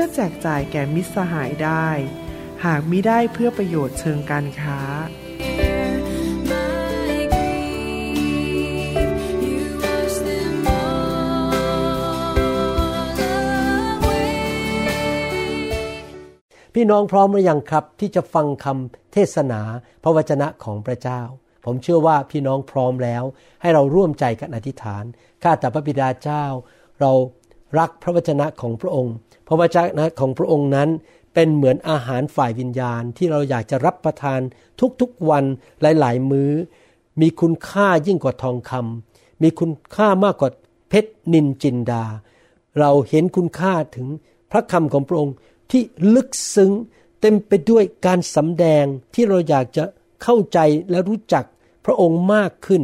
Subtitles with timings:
[0.00, 1.88] พื่อแจกจ่ายแก่มิตรสหายได้
[2.64, 4.80] หากมิได้เพื่อประโยชน์เชิงการค้า
[16.74, 19.60] พี่น้องพร้อมหรือยังครับ ที่จะฟังคำเทศนา
[20.02, 21.20] พระวจนะของพระเจ้า
[21.64, 23.24] ผมเชื่อว่าพี่น้องพร้อมแล้ว
[23.60, 25.04] ให้เราร่วมใจกันอธิษฐาน
[25.42, 26.44] ข้าแต่พระบิดาเจ้า
[27.00, 27.12] เรา
[27.78, 29.16] รักพระวจนะของพระองค์
[29.48, 30.88] พระวจนะของพระองค์นั้น
[31.34, 34.40] เป็นเหมือนอาหารฝ่ายวิญญาณที่เราอยากจะรับประทาน
[35.00, 35.44] ทุกๆวัน
[35.80, 36.52] หลาย ๆ มื้อ
[37.20, 40.50] มีคุณค่ายิ่งกว่าทองคำมีคุณค่ามากกว่า
[40.88, 42.04] เพชรนินจินดา
[42.78, 44.06] เราเห็นคุณค่าถึง
[44.50, 45.34] พระคำของพระองค์
[45.70, 45.82] ที่
[46.14, 46.72] ลึกซึ้ง
[47.20, 49.84] เต็มไปด้วยการสำแดงที่เราอยากจะ
[50.22, 50.58] เข้าใจ
[50.90, 51.44] และรู้จัก
[51.84, 52.82] พระองค์มากขึ้น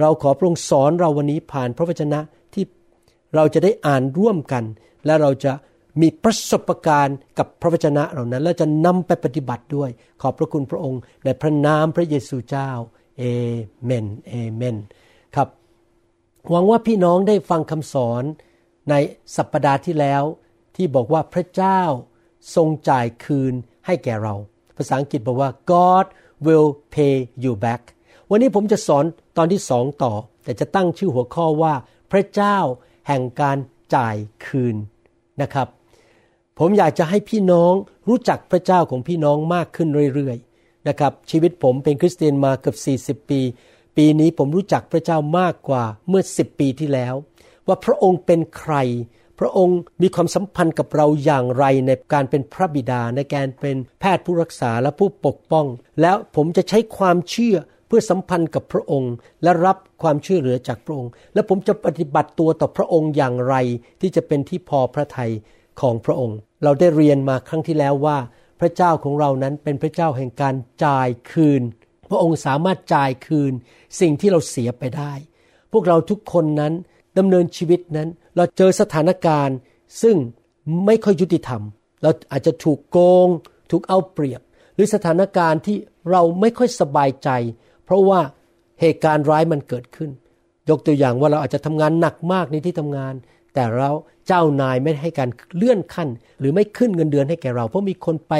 [0.00, 2.20] เราขอพระองค์สอนเราวันนี้ผ่านพระวจนะ
[2.54, 2.64] ที่
[3.34, 4.64] เราจะได้อ่านร่วมกัน
[5.06, 5.52] และเราจะ
[6.00, 9.90] มีประสบการณ์กับพระวจนะเหล่านั้น และจะนำไปปฏิบัติด้วย
[10.22, 12.70] ขอบพระคุณพระองค์ในพระนามพระเยซูเจ้า
[13.18, 13.22] เอ
[13.84, 14.76] เมนเอเมน
[15.34, 15.48] ครับ
[16.50, 18.22] หวังว่าพี่น้องได้ฟังคำสอน
[18.90, 18.94] ใน
[19.36, 20.22] สัปปดาห์ที่แล้ว
[20.76, 21.80] ที่บอกว่าพระเจ้า
[22.54, 23.54] ทรงจ่ายคืน
[23.86, 24.34] ให้แก่เรา
[24.76, 26.06] ภาษาอังกฤษบอกว่า God
[26.46, 27.82] will pay you back
[28.30, 29.04] วันนี้ผมจะสอน
[29.36, 30.12] ตอนที่สองต่อ
[30.44, 31.74] แต่จะตั้งชื่อหัวข้อว่า
[32.12, 32.56] พระเจ้า
[33.08, 33.58] แห่งการ
[33.94, 34.16] จ่าย
[34.46, 34.76] คืน
[35.42, 35.68] นะครับ
[36.58, 37.72] ผมอยากจะให้พี่น้อง
[38.08, 42.74] รู้จักพระเจ้าของพี่น้องมากขึ้นเรื่อยๆนะครับชีวิตผมเป็นคริสเตียนมาเกือ
[43.14, 43.40] บ40 ปี
[43.96, 47.14] ปีนี้ผมรู้จักพระเจ้ามากกว่าเมื่อ 10 ปีที่แล้ว
[47.66, 48.74] ว่าพระองค์เป็นใคร
[49.38, 55.66] พระองค์มีความสัมพันธ์กับเราอย่างไรในการเป็นพระบิดาในการเป็นแพทย์ผู้รักษาและผู้ปกป้อง
[56.00, 57.56] แล้วผมจะใช้ความเชื่อ
[57.86, 63.54] เพื่อสัมพันธ์กับพระองค์และรับความช่วยเหลือจากพระองค์ และผมจะปฏิบัติตัวต่อพระองค์อย่างไร
[64.00, 65.32] ที่จะเป็นที่พอพระทัย
[65.80, 68.18] ของพระองค์ เราได้เรียนมาครั้งที่แล้วว่า
[68.60, 70.54] พระเจ้าของเรานั้นเป็นพระเจ้าแห่งการ
[70.84, 71.62] จ่ายคืน
[72.10, 73.52] พระองค์สามารถจ่ายคืน
[74.00, 75.12] สิ่งที่เราเสียไปได้
[75.72, 76.72] พวกเราทุกคนนั้น
[77.18, 79.56] ดำเนินชีวิตนั้น เราเจอสถานการณ์
[80.02, 80.16] ซึ่ง
[80.86, 81.62] ไม่ค่อยยุติธรรม
[82.02, 83.28] เราอาจจะถูกโกง
[83.70, 84.40] ถูกเอาเปรียบ
[84.74, 85.76] หรือสถานการณ์ที่
[86.10, 87.28] เราไม่ค่อยสบายใจ
[87.84, 88.20] เพราะว่า
[88.80, 90.10] เหตุการณ์ร้ายมันเกิดขึ้น
[90.70, 93.14] ยกตัวอย่างว่าเราอาจจะทำงานหนักมากในที่ทำงาน
[93.54, 93.90] แต่เรา
[94.26, 98.34] เจ้านายไม่ให้การเลื่อนขั้น หรือไม่ขึ้นเงินเดือนให้แก่เรา เพราะมีคนไป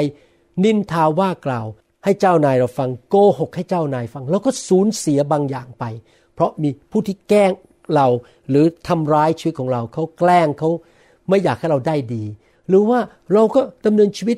[0.63, 1.65] นินทาว่ากล่าว
[2.03, 5.85] ให้เจ้านายเราฟังโกหกให้เจ้านายฟัง แล้วก็สูญเสียบางอย่างไป
[6.33, 7.51] เพราะมีผู้ที่แกล้ง
[7.95, 8.07] เรา
[8.49, 10.69] หรือทำร้ายชีวิตของเราเขาแกล้งเขา
[11.29, 12.23] ไม่อยากให้เราได้ดี
[12.67, 12.99] หรือว่า
[13.33, 14.37] เราก็ดำเนินชีวิต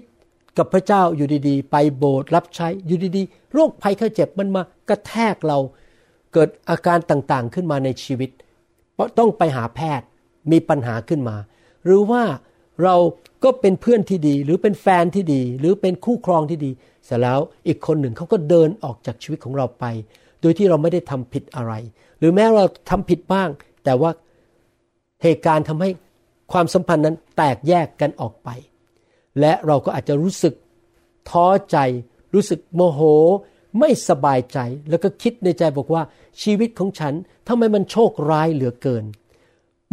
[0.58, 5.60] กับพระเจ้าอยู่ดีๆ ไปโบสถ์รับใช้อยู่ดีๆ โรคภัยไข้เจ็บมันมากระแทกเรา
[6.34, 8.30] เกิดอาการต่างๆขึ้นมาในชีวิต
[8.94, 10.08] เพราะต้องไปหาแพทย์
[10.52, 11.38] มีปัญหาขึ้นมา
[11.86, 12.24] หรือว่า
[12.84, 12.96] เรา
[13.44, 16.72] ก็เป็นเพื่อนที่ดี หรือเป็นแฟนที่ดี หรือเป็นคู่ครองที่ดี
[17.06, 19.86] เสร็จแล้วอีกคนหนึ่งเขาก็เดินออกจากชีวิตของเราไป
[20.42, 21.74] โดยที่เราไม่ได้ทำผิดอะไร
[22.20, 23.50] หรือแม้เราทำผิดบ้าง
[23.84, 24.12] แต่ว่า
[25.24, 25.90] เหตุการณ์ทำให้
[26.52, 28.50] ความสัมพันธ์นั้นแตกแยกกันออกไป
[29.40, 30.54] และเราก็อาจจะรู้สึก
[31.30, 31.78] ท้อใจ
[32.34, 33.02] รู้สึกโมโห
[33.80, 36.04] ไม่สบายใจ แล้วก็คิดในใจบอกว่า
[36.44, 37.14] ชีวิตของฉัน
[37.48, 39.06] ทำไมมันโชคร้ายเหลือเกิน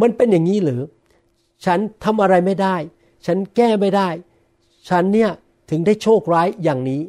[0.01, 0.81] มันเป็นอย่างนี้หรือ
[1.65, 2.75] ฉันทำอะไรไม่ได้
[3.25, 4.09] ฉันแก้ไม่ได้
[4.89, 5.31] ฉันเนี่ย
[5.69, 7.01] ถึงได้โชคร้ายอย่างนี้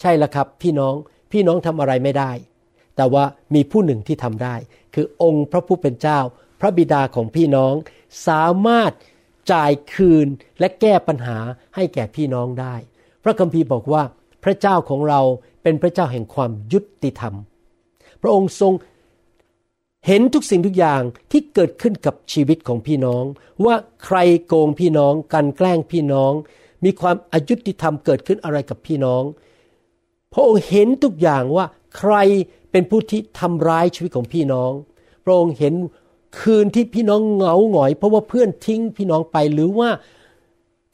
[0.00, 0.94] ใช่ละครับ พี่น้อง
[1.32, 2.32] พี่น้องทำอะไรไม่ได้
[2.96, 3.24] แต่ว่า
[3.54, 4.54] มีผู้หนึ่งที่ทำได้
[4.94, 6.18] คือองค์พระผู้เป็นเจ้า
[6.60, 7.74] พระบิดาของพี่น้อง
[8.28, 8.92] สามารถ
[9.52, 10.26] จ่ายคืน
[10.60, 11.38] และแก้ปัญหา
[11.74, 12.74] ให้แก่พี่น้องได้
[13.24, 14.02] พระคัมภีร์บอกว่า
[14.44, 15.20] พระเจ้าของเรา
[15.62, 17.34] เป็นพระเจ้าแห่งความยุติธรรม
[18.22, 18.72] พระองค์ทรง
[20.06, 23.24] เห็นทุกสิ่งทุกอย่างที่เกิดขึ้นกับชีวิตของพี่น้อง
[23.64, 23.74] ว่า
[24.04, 24.16] ใคร
[24.46, 26.32] โกงพี่น้องกันแกล้งพี่น้อง
[26.84, 29.22] มีความอายุติธรรมเกิดขึ้นอะไรกับพี่น้อง
[30.32, 31.66] พระองค์เห็นทุกอย่างว่า
[31.96, 32.14] ใคร
[32.70, 34.72] เป็นผู้ที่ทำร้ายชีวิตของพี่น้อง
[35.24, 35.74] พระองค์เห็น
[36.40, 39.88] คืนที่พี่น้องเหงาหงอย เพราะว่าเพื่อนทิ้งพี่น้องไปหรือว่า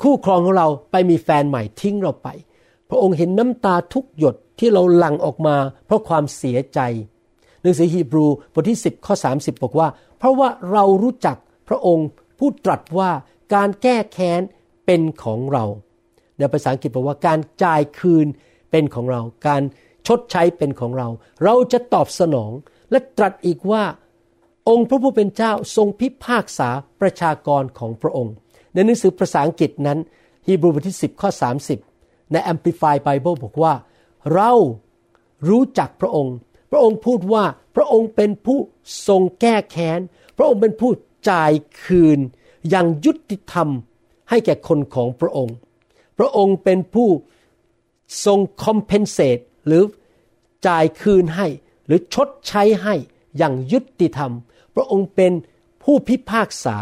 [0.02, 2.28] คู่ครองของเราไปมีแฟนใหม่ทิ้งเราไป
[2.88, 6.80] พระองค์เห็นน้ำตาทุกหยดที่เราหลั่งออกมา เพราะความเสียใจ
[7.62, 11.36] หนังสือฮีบรูบทที่ 10 ข้อ 30 บอกว่า เพราะว่าเรารู้จัก
[11.68, 12.08] พระองค์
[12.38, 13.10] ผู้ตรัสว่า
[13.54, 14.40] การแก้แค้น
[14.86, 15.64] เป็นของเรา
[16.38, 18.26] ในภาษาอังกฤษบอกว่าการจ่ายคืน
[18.70, 19.62] เป็นของเรา การ
[20.06, 21.08] ชดใช้เป็นของเรา
[21.44, 22.52] เราจะตอบสนอง
[22.90, 23.82] และตรัสอีกว่า
[24.68, 26.68] องค์พระผู้เป็นเจ้าทรงพิพากษา
[27.00, 28.34] ประชากรของพระองค์
[28.72, 29.98] ในหนังสือภาษาอังกฤษนั้น
[30.46, 31.30] ฮีบรูบทที่ 10 ข้อ
[31.80, 33.72] 30 ใน Amplified Bible บอกว่า
[34.34, 34.52] เรา
[35.48, 36.34] รู้จักพระองค์
[36.70, 37.44] พระองค์พูดว่า
[37.76, 38.58] พระองค์เป็นผู้
[39.06, 40.00] ทรงแก้แค้น
[40.36, 40.90] พระองค์เป็นผู้
[41.30, 41.52] จ่าย
[41.84, 42.18] คืน
[42.70, 43.68] อย่างยุติธรรม
[44.30, 45.56] ให้แก่คนของพระองค์
[46.18, 47.08] พระองค์เป็นผู้
[48.24, 49.82] ทรงคอมเพนเซตหรือ
[50.66, 51.46] จ่ายคืนให้
[51.86, 52.94] หรือชดใช้ให้
[53.36, 54.32] อย่างยุติธรรม
[54.74, 55.32] พระองค์เป็น
[55.82, 56.76] ผู้พิพากษา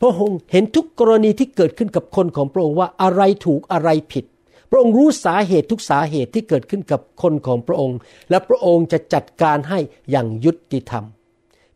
[0.00, 4.24] พระองค์เห็นทุกกรณีที่เกิดขึ้นกับคนของพระองค์ว่าอะไรถูกอะไรผิด
[4.70, 7.98] พระองค์รู้สาเหตุทุกสาเหตุที่เกิดขึ้นกับคนของพระองค์
[8.30, 9.78] และพระองค์จะจัดการให้
[10.10, 11.04] อย่างยุติธรรม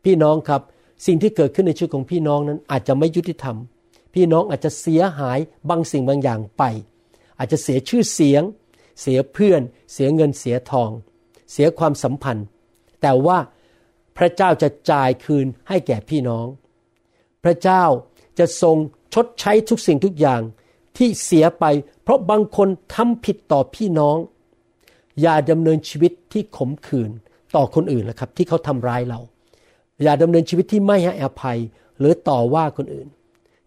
[0.05, 0.63] พี่น้องครับ
[1.07, 3.57] สิ่งที่เกิดขึ้นในชีวิตของพี่น้องนั้นอาจจะไม่ยุติธรรม
[4.15, 6.63] พี่น้องอาจจะเสียหายบางสิ่งบางอย่างไป
[7.39, 8.43] อาจจะเสียชื่อเสียง
[9.01, 9.61] เสียเพื่อน
[9.93, 10.91] เสียเงินเสียทอง
[11.53, 12.47] เสียความสัมพันธ์
[13.03, 13.39] แต่ว่า
[14.17, 16.47] พระเจ้าจะจ่ายคืนให้แก่พี่น้อง
[17.45, 17.85] พระเจ้า
[18.39, 18.77] จะทรง
[19.15, 20.41] ชดใช้ทุกสิ่งทุกอย่าง
[20.97, 21.65] ที่เสียไป
[22.03, 24.17] เพราะบางคนทำผิดต่อพี่น้อง
[25.21, 27.11] อย่าดำเนินชีวิตที่ขมขื่น
[27.57, 29.21] ต่อคนอื่นนะครับ ที่เขาทำร้ายเรา
[30.03, 31.59] อย่าดำเนินชีวิตที่ไม่ให้อภัย
[31.99, 33.09] หรือต่อว่าคนอื่น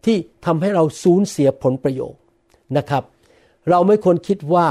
[0.04, 2.20] ที่ทำให้เราสูญเสียผลประโยชน์
[2.76, 3.02] นะครับ
[3.70, 4.66] เราไม่ควรคิดว่า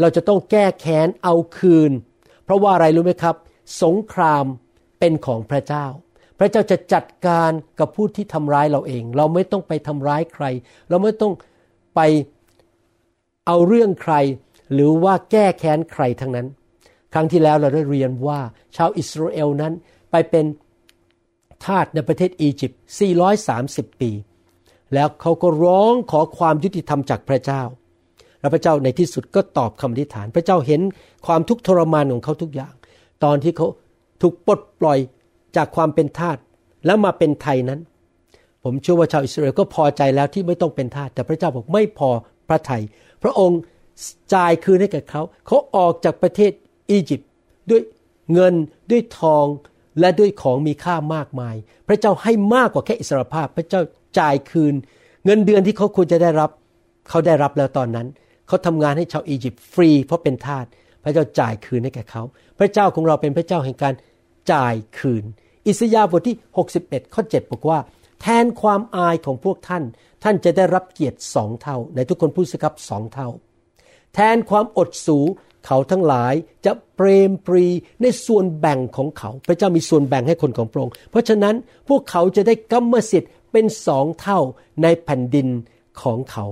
[0.00, 1.92] เราจะต้องแก้แค้นเอาคืน
[2.44, 3.36] เพราะว่าอะไรรู้ไหมครับ
[3.82, 4.44] สงคราม
[4.98, 5.86] เป็นของพระเจ้า
[6.38, 10.44] พระเจ้าจะจัดการกับผู้ที่ทำร้ายเราเอง เราไม่ต้องไปทำร้ายใคร
[10.88, 11.32] เราไม่ต้อง
[11.96, 12.00] ไป
[13.46, 14.14] เอาเรื่องใคร
[14.72, 16.46] หรือว่าแก้แค้นใครทั้งนั้น
[17.12, 18.40] ครั้งที่แล้วเราได้เรียนว่า
[18.76, 19.72] ชาวอิสราเอลนั้น
[20.10, 20.44] ไปเป็น
[21.64, 22.80] ทาสในประเทศอียิปต์
[23.40, 24.10] 430 ปี
[24.94, 27.62] แล้วเขาก็ร้องขอความยุติธรรมจากพระเจ้า
[28.40, 30.80] แล้วพระเจ้าในที่สุดก็ตอบคำอธิษฐาน พระเจ้าเห็น
[31.26, 32.74] ความทุกข์ทรมานของเขาทุกอย่าง
[33.24, 33.66] ตอนที่เขา
[34.22, 34.98] ถูกปลดปล่อย
[35.56, 36.38] จากความเป็นทาส
[36.86, 37.80] แล้วมาเป็นไทยนั้น
[38.66, 42.10] ผมเชื่อว่าชาวอิสราเอลก็พอใจแล้วที่ไม่ต้องเป็นทาสแต่พระเจ้าบอกไม่พอ
[42.48, 42.82] พระทยัย
[43.22, 43.60] พระองค์
[44.34, 46.52] จ่ายคืนให้กับเขา เขาออกจากประเทศ
[46.90, 47.30] อียิปต์
[47.70, 47.82] ด้วย
[48.32, 48.54] เงิน
[48.90, 49.46] ด้วยทอง
[50.00, 51.54] และด้วยของมีค่ามากมาย
[51.88, 53.80] พระเจ้าให้มากกว่าแค่อิสรภาพ พระเจ้า
[54.18, 54.74] จ่ายคืน
[55.24, 56.50] เงินเดือนที่เขาควรจะได้รับ
[57.08, 58.06] เขาได้รับแล้วตอนนั้น
[58.48, 60.64] เขาทำงานให้ชาวอียิปต์ฟรีเพราะเป็นทาส
[61.04, 62.22] พระเจ้าจ่ายคืนให้แก่เขา
[62.58, 63.94] พระเจ้าของเราเป็นพระเจ้าแห่งการ
[64.52, 65.24] จ่ายคืน
[65.68, 66.36] อิสยาห์บทที่
[66.76, 67.78] 61 ข้อ 7 บอกว่า
[68.20, 69.84] แทนความอายของพวกท่าน
[70.22, 73.28] ท่านจะได้รับเกียรติสองเท่า ในทุกคนพูดสิครับสองเท่า
[74.14, 75.18] แทนความอดสู
[75.66, 76.34] เขาทั้งหลาย
[76.64, 77.66] จะเปรมปรี
[78.02, 81.54] ในส่วนแบ่งของเขา พระเจ้ามีส่วนแบ่งให้คนของพระองค์ เพราะฉะนั้น
[81.88, 84.40] พวกเขาจะได้กรรมสิทธิ์เป็นสองเท่า
[84.82, 85.48] ในแผ่นดิน
[86.02, 86.46] ของเขา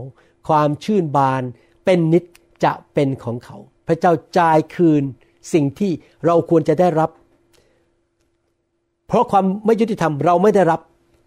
[0.48, 1.42] ความชื่นบาน
[1.84, 2.24] เป็นนิจ
[2.64, 3.56] จะเป็นของเขา
[3.86, 5.02] พระเจ้าจ่ายคืน
[5.52, 5.92] สิ่งที่
[6.24, 7.10] เราควรจะได้รับ
[9.08, 10.80] เพราะความไม่ยุติธรรมเราไม่ได้รับ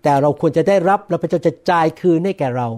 [0.03, 2.69] แต่เราควรจะได้รับแล้วพระเจ้าจะจ่ายคืนให้แก่เรา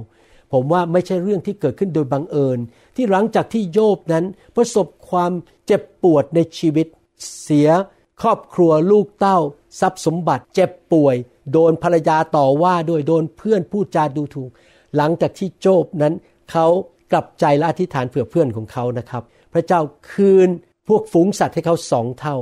[0.54, 2.60] ผมว่าไม่ใช่เรื่องที่เกิดขึ้นโดยบังเอิญ
[2.96, 4.26] ที่หลังจากที่โยบนั้น
[4.56, 5.32] ประสบความ
[5.66, 6.88] เจ็บปวดในชีวิต
[7.42, 7.70] เสีย
[8.22, 9.38] ครอบครัวลูกเต้า
[9.80, 11.16] ทรัพย์สมบัติ เจ็บป่วย
[11.52, 14.52] โดนภรรยาต่อว่าด้วยโดนเพื่อนพูดจาดูถูก
[14.96, 16.14] หลังจากที่โจบนั้น
[16.52, 16.68] เขา
[17.12, 19.24] กลับใจและอธิษฐานเผื่อเพื่อนของเขานะครับ
[19.54, 19.80] พระเจ้า
[20.12, 20.50] คืน
[20.88, 22.36] พวกฝูงสัตว์ให้เขาสองเท่า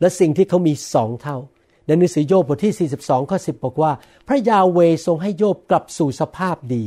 [0.00, 1.38] และสิ่งที่เขามีสองเท่า
[1.86, 3.92] ในหนังสือโยบบทที่ 42 ข้อ 10 บอกว่า
[4.28, 6.84] พระยาเวทรงให้โยบกลับสู่สภาพดี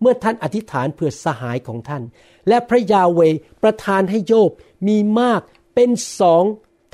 [0.00, 2.02] เมื่อท่านอธิษฐานเพื่อสหายของท่าน
[2.48, 3.20] และพระยาเว
[3.62, 4.50] ประทานให้โยบ
[4.88, 5.40] มีมาก
[5.74, 6.44] เป็นสอง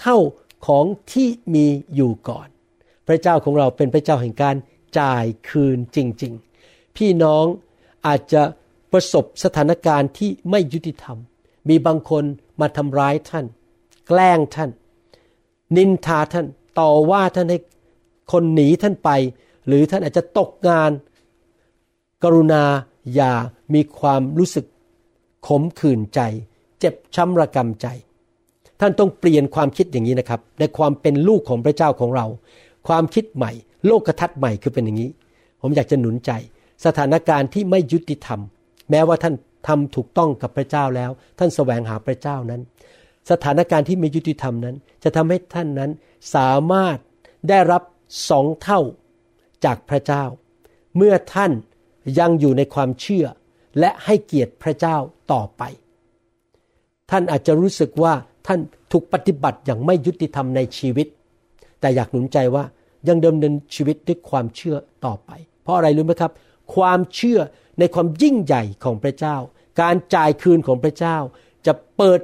[0.01, 0.19] เท่า
[0.67, 2.49] ของที่มีอยู่ก่อน
[3.09, 4.57] พระเจ้าของเราเป็นพระเจ้าแห่งการ
[4.99, 6.33] จ่ายคืนจริง
[6.65, 7.45] ๆ พี่น้อง
[8.07, 8.43] อาจจะ
[8.93, 11.19] ประสบสถานการณ์ที่ไม่ยุติธรรม
[11.69, 12.25] มีบางคน
[12.61, 13.47] มาทำร้ายท่าน
[14.09, 14.71] แกล้งท่าน
[15.77, 16.47] นินทาท่าน
[16.79, 17.59] ต่อว่าท่านให้
[18.33, 19.11] คนหนีท่านไป
[19.67, 20.91] หรือท่านอาจจะตกงาน
[22.23, 22.64] กรุณา
[23.14, 23.33] อย่า
[23.75, 24.67] มีความรู้สึก
[25.47, 26.21] ขมขื่นใจ
[26.81, 27.87] เจ็บช้ำระกำใจ
[28.81, 32.26] ท่านต้องเปลี่ยนความคิดอย่างนี้นะครับ ในความเป็นลูกของพระเจ้าของเรา
[32.88, 33.52] ความคิดใหม่
[33.87, 35.11] โลกทัศน์ใหม่คือเป็นอย่างนี้
[35.61, 36.31] ผมอยากจะหนุนใจ
[36.85, 38.41] สถานการณ์ที่ไม่ยุติธรรม
[38.91, 39.35] แม้ว่าท่าน
[39.69, 42.62] ทำถูกต้องกับพระเจ้าแล้ว ท่านแสวงหาพระเจ้านั้น
[43.31, 45.91] สถานการณ์ที่ม่ยุติธรรมนั้น จะทำให้ท่านนั้น
[46.35, 46.97] สามารถ
[47.49, 47.83] ได้รับ
[48.29, 48.81] สองเท่า
[49.64, 50.25] จากพระเจ้า
[50.97, 51.52] เมื่อท่าน
[52.19, 53.26] ยังอยู่ในความเชื่อ
[53.79, 54.97] และให้เกียรติพระเจ้า
[55.33, 55.62] ต่อไป
[57.11, 58.14] ท่านอาจจะรู้สึกว่า
[58.47, 58.61] ท่าน
[58.93, 61.07] ถูกปฏิบัติอย่างไม่ยุติธรรมในชีวิต
[61.81, 62.64] แต่อยากหนุนใจว่า
[63.09, 64.76] ยังดิมเนินชีวิตด้วยความเชื่อ
[65.07, 65.31] ต่อไป
[65.62, 66.33] เพราะอะไรรู้ไหมครับ
[66.75, 67.38] ความเชื่อ
[67.79, 69.37] ในความยิ่งใหญ่ของพระเจ้า
[69.81, 71.17] การจ่ายคืนของพระเจ้า
[71.67, 72.21] จะเปิด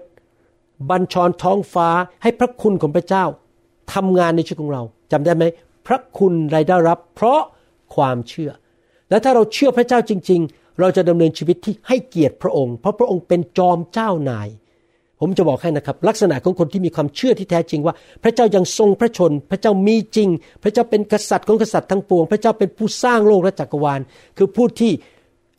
[0.90, 1.88] บัญชรท้องฟ้า
[2.22, 3.24] ให้พระคุณของพระเจ้า
[3.94, 4.82] ทำงานในชีวิตของเรา
[5.12, 5.44] จำได้ไหม
[5.86, 7.40] พระคุณรายได้รับ เพราะ
[7.94, 8.50] ความเชื่อ
[9.10, 14.48] และถ้าเราเชื่อพระเจ้าจริง ๆ เราจะดำเนินชีวิตที่ให้เกียรติพระองค์ เพราะพระองค์เป็นจอมเจ้านาย
[15.20, 20.28] ผมจะบอกให้นะครับ ลักษณะของคนที่มีความเชื่อที่แท้จริงว่า พระเจ้ายังทรงพระชน พระเจ้ามีจริง
[20.62, 24.00] พระเจ้าเป็นกษัตริย์ของกษัตริย์ทั้งปวง พระเจ้าเป็นผู้สร้างโลกและจักรวาล
[24.36, 24.92] คือผู้ที่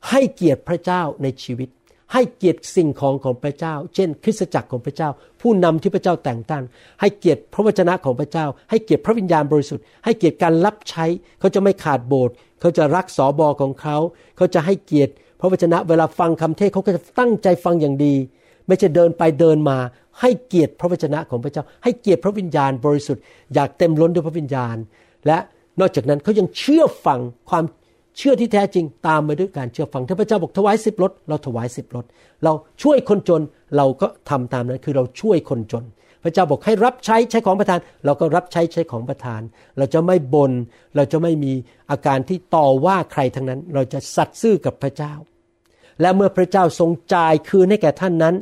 [0.10, 1.70] ให้เกียรติพระเจ้าในชีวิต
[2.14, 5.10] ให้เกียรติสิ่งของของพระเจ้า เช่น คริสตจักรของพระเจ้า
[5.42, 6.64] ผู้นำที่พระเจ้าแต่งตั้ง
[7.02, 11.06] ให้เกียรติพระวจนะของพระเจ้า ให้เกียรติพระวิญญาณบริสุทธิ์ ให้เกียรติการรับใช้
[11.40, 13.98] เขาจะไม่ขาดโบสถ์ เขาจะรักสอบอของเขา
[14.38, 18.16] เขาจะให้เกียรติพระวจนะ เวลาฟังคำเทศเขาก็จะตั้งใจฟังอย่างดี
[18.68, 19.78] ไม่ใช่เดินไปเดินมา
[20.22, 23.24] ให้เกียรติพระวจนะของพระเจ้า ให้เกียรติพระวิญญาณบริสุทธิ์
[23.54, 24.76] อยากเต็มล้นด้วยพระวิญญาณ
[25.28, 25.38] และ
[25.80, 27.64] นอกจากนั้นเขายังเชื่อฟังความ
[28.20, 32.06] เชื่อที่แท้จริงตามมาด้วยการเชื่อฟังถ้าพระเจ้าบอกถวายสิบรถเราถวายสิบรถ
[32.44, 33.42] เราช่วยคนจน
[33.78, 35.86] เราก็ทำตามนั้นคือเราช่วยคนจน
[36.24, 39.42] พระเจ้าบอกให้รับใช้ใช้ของประทาน เราก็รับใช้ใช้ของประทาน
[39.78, 40.52] เราจะไม่บน่น
[40.96, 41.54] เราจะไม่มี
[41.92, 45.14] อาการที่ต่อว่าใครทั้งนั้น เราจะสัตย์ซื่อกับพระเจ้า
[46.02, 48.36] และเมื่อพระเจ้าทรงจ่ายคืนให้แก่ท่านนั้น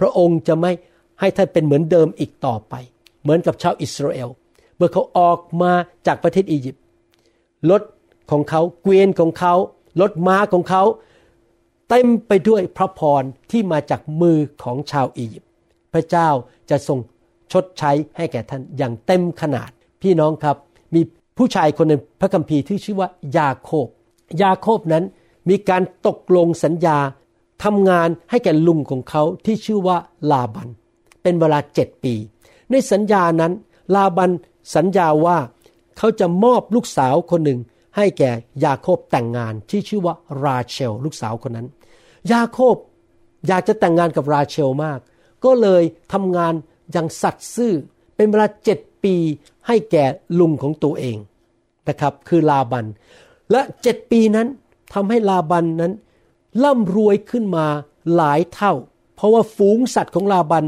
[0.00, 0.72] พระองค์จะไม่
[1.20, 2.74] ให้ท่านเป็นเหมือนเดิมอีกต่อไป
[3.22, 4.28] เหมือนกับชาวอิสราเอล
[4.76, 5.72] เมื่อเขาออกมา
[6.06, 6.82] จากประเทศอียิปต์
[7.70, 7.82] รถ
[8.30, 9.54] ของเขาเกวียนของเขา
[10.00, 10.82] รถม้าของเขา
[11.88, 15.50] เต็มไปด้วยพระพรที่มาจากมือของชาวอียิปต์
[15.92, 16.28] พระเจ้า
[16.70, 16.98] จะทรง
[17.52, 19.70] ชดใช้ให้แก่ท่านอย่างเต็มขนาด
[20.02, 20.56] พี่น้องครับ
[20.94, 21.00] มี
[21.38, 23.86] ผู้ชายคนหนึ่งพระคัมภีร์ที่ชื่อว่ายาโคบ
[24.42, 25.04] ยาโคบนั้น
[25.48, 26.98] มีการตกลงสัญญา
[27.64, 29.96] ทำงานให้แก่ลุงของเขาที่ชื่อว่า
[30.30, 30.68] ลาบัน
[31.22, 32.14] เป็นเวลาเจ็ดปี
[32.70, 33.52] ในสัญญานั้น
[33.94, 34.30] ลาบัน
[34.74, 35.38] สัญญาว่า
[35.98, 37.60] เขาจะมอบลูกสาวคนหนึ่ง
[37.98, 38.30] ให้แก่
[38.64, 40.14] ยาโคบแต่งงานที่ชื่อว่า
[40.44, 41.68] ราเชล ลูกสาวคนนั้น
[42.32, 42.76] ยาโคบ
[43.46, 44.98] อยากจะแต่งงานกับราเชลมาก
[45.44, 46.54] ก็เลยทำงาน
[46.92, 47.72] อย่างสัตย์ซื่อ
[48.16, 49.14] เป็นเวลาเจ็ดปี
[49.66, 50.04] ให้แก่
[50.40, 51.18] ลุงของตัวเอง
[51.88, 52.84] นะครับคือลาบัน
[53.50, 54.48] และเจ็ดปีนั้น
[54.94, 55.92] ทำให้ลาบันนั้น
[56.64, 57.66] ร่ำรวยขึ้นมา
[58.14, 58.72] หลายเท่า
[59.14, 60.64] เพราะว่าฝูงสัตว์ของลาบัน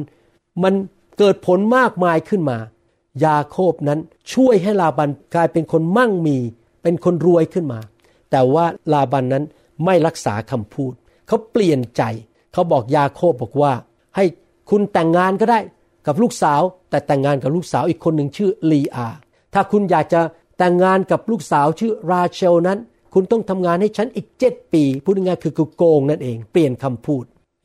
[0.62, 0.74] มัน
[1.18, 2.58] เกิดผลมากมายขึ้นมา
[3.24, 4.00] ยาโคบนั้น
[4.32, 6.38] ช่วยให้ลาบันกลายเป็นคนมั่งมี
[6.82, 7.80] เป็นคนรวยขึ้นมา
[8.30, 9.44] แต่ว่าลาบันนั้น
[9.84, 10.92] ไม่รักษาคำพูด
[11.26, 12.02] เขาเปลี่ยนใจ
[12.52, 13.72] เขาบอกยาโคบบอกว่า
[14.16, 14.24] ให้
[14.70, 15.60] คุณแต่งงานก็ได้
[16.06, 16.60] กับลูกสาว
[16.90, 19.08] แต่แต่งงานกับลูกสาวอีกคนหนึ่งชื่อลีอา
[19.54, 20.20] ถ้าคุณอยากจะ
[20.58, 22.78] แต่งงานกับลูกสาวชื่อราเชลนั้น
[23.14, 27.24] คุณต้องทำงานให้ฉันอีกเจ็ดปี พูดง่ายๆคือโกงนั่นเอง เปลี่ยนคำพูด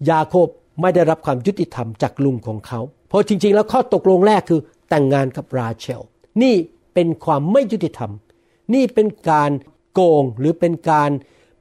[0.09, 0.47] ยาโคบ
[0.81, 2.79] ไม่ได้รับความยุติธรรมจากลุงของเขา
[3.09, 6.01] เพราะจริง ๆ แล้วข้อตกลงแรกคือแต่งงานกับราเชล
[6.41, 6.55] นี่
[6.93, 8.11] เป็นความไม่ยุติธรรม
[8.73, 9.51] นี่เป็นการ
[9.93, 11.09] โกงหรือเป็นการ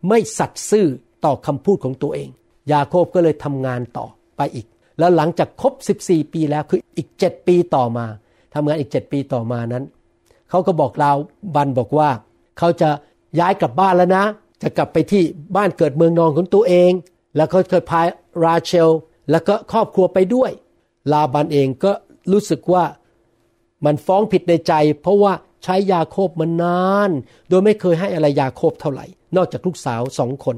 [0.08, 0.86] ไม่สัตย์ซื่อ
[1.24, 2.28] ต่อคำพูดของตัวเอง
[2.72, 4.06] ยาโคบก็เลยทำงานต่อ
[4.36, 4.66] ไปอีก
[4.98, 8.06] แล้วหลังจากครบ 14 ปีแล้วคืออีก 7 ปีต่อมา
[8.54, 9.84] ทำงานอีก 7 ปีต่อมานั้น
[10.50, 11.16] เขาก็บอกลาว
[11.54, 12.08] บันบอกว่า
[12.58, 12.90] เขาจะ
[13.40, 14.24] ย้ายกลับบ้านแล้วนะ
[14.62, 15.22] จะกลับไปที่
[15.56, 16.92] บ้านเกิดเมืองนอนของตัวเอง
[17.36, 18.06] แล้วเขาเคยพาย
[18.44, 18.90] ราเชล
[19.30, 20.50] แล้วก็ครอบครัวไปด้วย
[21.12, 21.92] ลาบันเองก็
[22.32, 22.84] รู้สึกว่า
[23.84, 25.32] มันฟ้องผิดในใจ เพราะว่า
[25.64, 27.10] ใช้ยาโคบมานาน
[27.48, 29.06] โดยไม่เคยให้อะไรยาโคบเท่าไหร่
[29.36, 30.56] นอกจากลูกสาวสองคน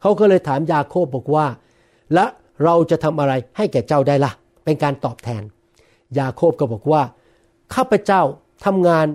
[0.00, 1.46] เขาก็เลยถามยาโคบบอกว่า
[2.14, 2.24] และ
[2.64, 4.32] เราจะทำอะไรให้แก่เจ้าได้ละ่ะ
[4.64, 5.42] เป็นการตอบแทน
[6.18, 7.02] ยาโคบก็บอกว่า
[7.74, 8.22] ข้าพเจ้า
[8.64, 9.06] ทำงาน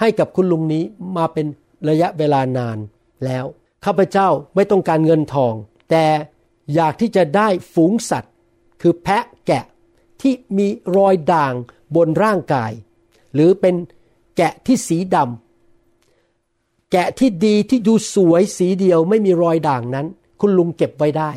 [0.00, 0.84] ให้กับคุณลุงนี้
[1.16, 1.46] มาเป็น
[1.88, 2.78] ระยะเวลานาน
[3.24, 3.44] แล้ว
[3.84, 5.54] ข้าพเจ้าไม่ต้องการเงินทอง
[5.90, 6.06] แต่
[6.74, 8.32] อยากที่จะได้ฝูงสัตว์
[8.82, 9.64] คือแพะแกะ
[10.20, 11.54] ที่มีรอยด่าง
[11.96, 12.72] บนร่างกาย
[13.34, 13.74] หรือเป็น
[14.36, 20.06] แกะที่สีดำแกะที่ดีที่ดูสวยสีเดียวไม่มีรอยด่างนั้น
[20.40, 21.30] คุณลุงเก็บไว้ได้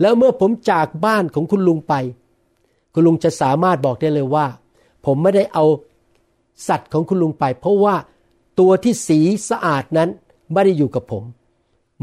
[0.00, 1.94] แล้วเมื่อผมจากบ้านของคุณลุงไป
[2.94, 4.46] คุณลุงจะสามารถบอกได้เลยว่า
[5.06, 5.64] ผมไม่ได้เอา
[6.68, 7.94] สัตว์ของคุณลุงไป เพราะว่า
[8.60, 9.18] ตัวที่สี
[9.50, 10.08] สะอาดนั้น
[10.52, 11.24] ไม่ได้อยู่กับผม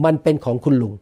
[0.04, 0.94] มันเป็นของคุณลุง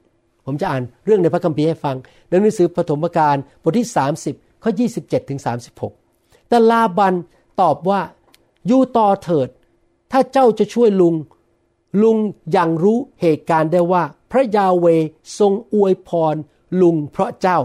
[0.45, 1.95] ผมจะอ่านเรื่องในพระคัมภีร์ให้ฟัง
[2.27, 3.87] ในหนังสือปฐมกาลบทที่
[4.25, 5.39] 30ข้อ27ถึง
[5.93, 7.13] 36 แต่ลาบัน
[7.61, 7.99] ตอบว่า
[8.67, 9.49] อยู่ต่อเถิด
[10.11, 11.15] ถ้าเจ้าจะช่วยลุง
[12.01, 12.17] ลุง
[12.51, 14.85] อย่างรู้เหตุการณ์ได้ว่า พระยาเว
[15.39, 16.35] ทรงอวยพร
[16.81, 17.59] ลุงเพราะเจ้า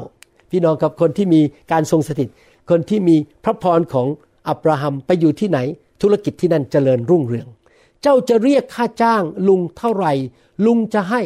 [0.50, 1.40] พี่น้องกับคนที่มี
[1.72, 2.28] การทรงสถิต
[2.70, 4.08] คนที่มีพระพรของ
[4.48, 5.58] อับราฮัมไปอยู่ที่ไหน
[6.02, 7.48] ธุรกิจที่นั่นเจริญรุ่งเรือง
[8.02, 10.12] เจ้าจะเรียกค่าจ้างลุงเท่าไหร่
[10.66, 11.20] ลุงจะให้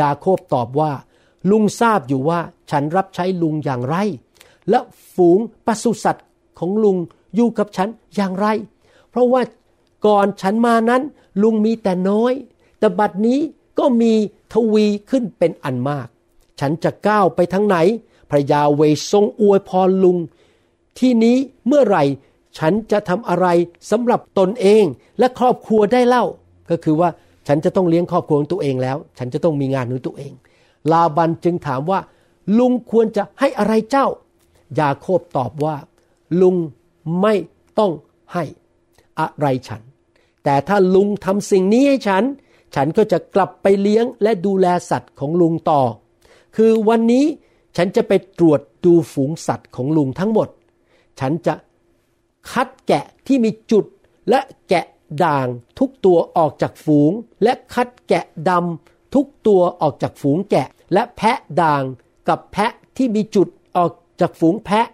[0.00, 0.92] ยาโคบตอบว่า
[1.50, 3.96] ลุงทราบอยู่ว่าฉันรับใช้ลุงอย่างไร
[4.70, 4.80] และ
[5.14, 6.26] ฝูงปศุสัตว์
[6.58, 6.96] ของลุง
[7.34, 8.46] อยู่กับฉันอย่างไร
[9.16, 9.42] ราะว่า
[10.06, 11.02] ก่อนฉันมานั้น
[11.42, 12.32] ลุงมีแต่น้อย
[12.78, 13.38] แต่บัดนี้
[13.78, 14.12] ก็มี
[14.52, 16.08] ทวีขึ้นเป็นอันมาก
[16.60, 17.76] ฉันจะก้าวไปทั้งไหน
[18.30, 18.82] พระยาเว
[19.12, 20.18] ทรงอวยพรลุง
[20.98, 22.04] ที่นี้เมื่อไหร่
[22.58, 23.46] ฉันจะทำอะไร
[23.90, 24.84] สำหรับตนเอง
[25.18, 26.24] และครอบครัวได้เล่า
[26.70, 27.08] ก็คือว่า
[27.48, 30.32] ฉันจะต้องเลี้ยงครอบครัวของตัวเองแล้ว ฉันจะต้องมีงานของตัวเอง
[30.92, 32.00] ลาบันจึงถามว่า
[32.58, 34.06] ลุงควรจะให้อะไรเจ้า
[34.80, 35.76] ยาโคบตอบว่า
[36.40, 36.56] ลุง
[37.20, 37.34] ไม่
[37.78, 37.92] ต้อง
[38.32, 38.44] ให้
[39.20, 39.82] อะไรฉัน
[40.44, 42.24] แต่ถ้าลุงทำสิ่งนี้ให้ฉัน
[42.74, 45.80] ฉันก็จะกลับไปเลี้ยงและดูแลสัตว์ของลุงต่อ
[46.56, 47.24] คือวันนี้
[47.76, 50.48] ฉันจะไปตรวจดูฝูงสัตว์ของลุงทั้งหมด
[51.20, 51.54] ฉันจะ
[52.52, 53.84] คัดแกะที่มีจุด
[54.30, 54.86] และแกะ
[55.24, 55.46] ด่าง
[55.78, 61.82] ทุกตัวออกจากฝูง และคัดแกะดำทุกตัวออกจากฝูงแกะ และแพะด่าง
[62.28, 64.86] กับแพะที่มีจุดออกจากฝูงแพะ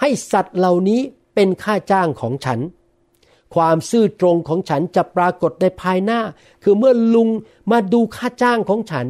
[0.00, 1.00] ให้สัตว์เหล่านี้
[1.34, 2.60] เป็นค่าจ้างของฉัน
[3.54, 6.20] ความซื่อตรงของฉันจะปรากฏในภายหน้า
[6.62, 7.28] คือเมื่อลุง
[7.70, 9.06] มาดูค่าจ้างของฉัน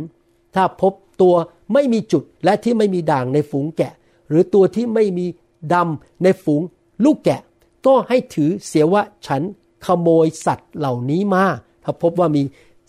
[0.55, 1.35] ถ้าพบตัว
[1.73, 3.93] ไม่มีจุดและที่ไม่มีด่างในฝูงแกะ
[4.29, 5.27] หรือตัวที่ไม่มี
[5.75, 6.63] ดำในฝูง
[7.05, 7.41] ลูกแกะ
[7.87, 9.43] ก็ให้ถือเสียว่าฉัน
[9.87, 11.45] ขโมยสัตว์เหล่านี้มา
[11.85, 12.43] ถ้าพบว่ามี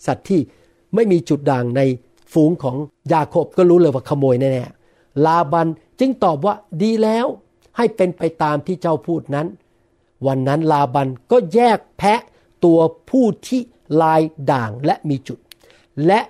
[0.06, 0.40] สัตว์ที่
[0.94, 1.82] ไม่มีจุดด่างใน
[2.32, 2.76] ฝูงของ
[3.12, 5.66] ยาโคบก็รู้เลยว่าขโมยแน่ๆลาบัน
[6.00, 7.26] จึงตอบว่าดีแล้ว
[7.76, 9.46] ให้เป็นไปตามที่เจ้าพูดนั้น
[10.26, 12.20] วันนั้นลาบันก็แยกแพะ
[12.64, 12.78] ตัว
[13.10, 13.60] ผู้ที่
[14.02, 15.38] ลายด่างและมีจุด
[16.06, 16.20] และ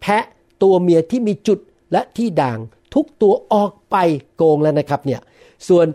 [0.00, 0.24] แพะ
[0.62, 1.58] ตัวเมียที่มีจุด
[1.92, 2.58] และที่ด่าง
[2.94, 3.96] ทุกตัวออกไป
[4.36, 5.20] โกงแล้วนะครับเนี่ย
[5.68, 5.86] ส่วน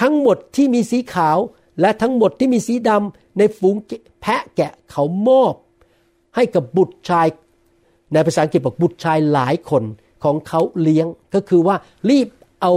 [0.00, 1.38] ทั้งหมดที่มีสีขาว
[1.80, 3.76] และทั้งหมดที่มีสีดำในฝูง
[4.20, 5.54] แพะแกะเขามอบ
[6.36, 7.26] ให้กับบุตรชาย
[8.12, 9.84] ในภาษาอังกฤษบอกบุตรชายหลายคน
[10.24, 11.76] ของเขาเลี้ยงก็คือว่า
[12.10, 12.28] รีบ
[12.62, 12.72] เอา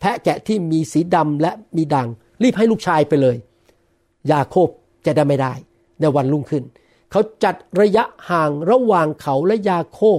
[0.00, 2.08] แพะแกะที่มีสีดำและมีด่าง
[2.42, 3.36] รีบให้ลูกชายไปเลย
[4.32, 4.68] ยาโคบ
[5.06, 5.52] จะได้ไม่ได้
[6.00, 6.64] ในวันรุ่งขึ้น
[7.10, 10.18] เขาจัดระยะห่างระหว่างเขาและยาโคบ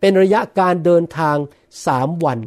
[0.00, 1.36] เป็นระยะการเดินทาง
[1.86, 2.38] สามวัน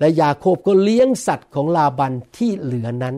[0.00, 3.14] และยาโคบก็เลี้ยงสัตว์ของลาบันที่เหลือนั้น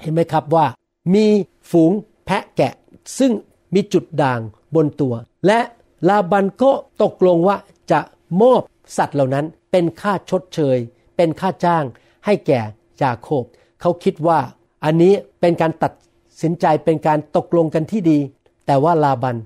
[0.00, 0.66] เห็นไหมครับว่า
[1.14, 1.26] มี
[1.70, 1.92] ฝูง
[2.24, 2.74] แพะแกะ
[3.18, 3.32] ซึ่ง
[3.74, 4.40] มีจุดด่าง
[4.74, 5.14] บนตัว
[5.46, 5.60] และ
[6.08, 7.56] ลาบันก็ตกลงว่า
[7.92, 8.00] จะ
[8.42, 8.62] มอบ
[8.96, 10.78] สัตว์เหล่านั้นเป็นค่าชดเชย
[11.16, 11.84] เป็นค่าจ้าง
[12.26, 12.60] ให้แก่
[13.02, 13.44] ยาโคบ
[13.80, 14.38] เขาคิดว่า
[14.84, 15.92] อันนี้เป็นการตัด
[16.42, 18.18] สินใจเป็นการตกลงกันที่ดี
[18.66, 19.36] แต่ว่าลาบัน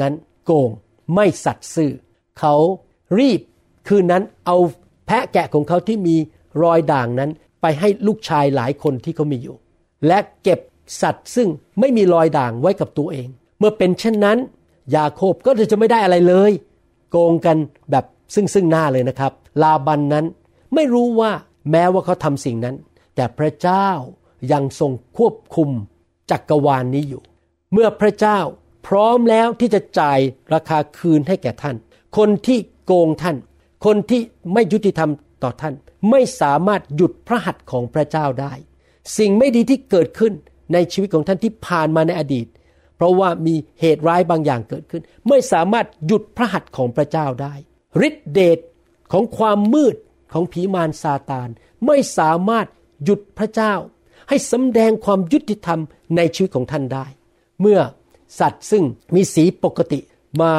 [0.00, 0.70] นั้นโกง
[1.14, 1.92] ไม่สัตย์ซื่อ
[2.38, 2.54] เขา
[3.18, 3.40] รีบ
[3.88, 4.56] คืนนั้นเอา
[5.06, 6.16] แพะแกะของเขาที่มี
[6.62, 7.30] รอยด่างนั้น
[7.60, 9.56] ไปให้ลูกชายหลายคนที่เขามีอยู่
[10.06, 10.60] และเก็บ
[11.02, 11.48] สัตว์ซึ่ง
[11.80, 13.28] ไม่มีรอยด่างไว้กับตัวเอง
[13.58, 14.38] เมื่อเป็นเช่นนั้น
[14.96, 16.52] ยาโคบก็จะไม่ได้อะไรเลย
[17.10, 17.56] โกงกัน
[17.90, 18.04] แบบ
[18.34, 20.24] ซึ่งซึ่งหน้าเลยนะครับ ลาบันนั้น
[20.74, 21.30] ไม่รู้ว่า
[21.70, 22.76] แม้ว่าเขาทำสิ่งนั้น
[23.14, 23.88] แต่พระเจ้า
[24.52, 25.70] ยังทรงควบคุม
[26.30, 27.22] จักรวาลนนี้อยู่
[27.72, 28.40] เมื่อพระเจ้า
[28.86, 30.18] พร้อมแล้วที่จะจ่าย
[30.54, 31.76] ราคาคืนให้แก่ท่าน
[32.16, 33.36] คนที่โกงท่าน
[33.84, 34.20] คนที่
[34.52, 35.10] ไม่ยุติธรรม
[35.42, 35.74] ต่อท่าน
[36.10, 38.52] ไม่สามารถหยุดพระหัตถ์ของพระเจ้าได้
[39.18, 40.32] สิ่งไม่ดีที่เกิดขึ้น
[40.72, 42.46] ในชีวิตของท่านที่ผ่านมาในอดีต
[42.96, 47.54] เพราะว่ามีเหตุร้ายบางอย่างเกิดขึ้น ไม่สามารถหยุดพระหัตถ์ของพระเจ้าได้
[48.08, 48.58] ฤทธิเดช
[49.12, 49.96] ของความมืด
[50.32, 51.48] ของผีมารซาตาน
[51.86, 52.66] ไม่สามารถ
[53.04, 53.74] หยุดพระเจ้า
[54.28, 55.80] ให้สำแดงความยุติธรรม
[56.16, 57.06] ในชีวิตของท่านได้
[57.60, 57.80] เมื่อ
[58.40, 58.84] สัตว์ซึ่ง
[59.14, 60.00] มีสีปกติ
[60.40, 60.52] มา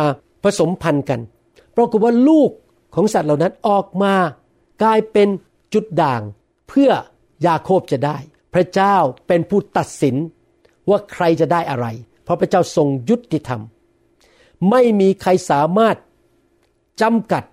[0.43, 1.19] ผสมพันธุ์กัน
[1.75, 2.49] ปรากฏว่าลูก
[2.95, 4.15] ของสัตว์เหล่านั้นออกมา
[4.83, 5.27] กลายเป็น
[5.73, 6.21] จุดด่าง
[6.69, 6.91] เพื่อ
[7.45, 8.17] ยาโคบจะได้
[8.53, 8.95] พระเจ้า
[9.27, 10.15] เป็นผู้ตัดสิน
[10.89, 11.87] ว่าใครจะได้อะไร
[12.23, 13.61] เพราะพระเจ้าทรงยุติธรรม
[14.69, 15.95] ไม่มีใครสามารถ
[17.01, 17.43] จำกัด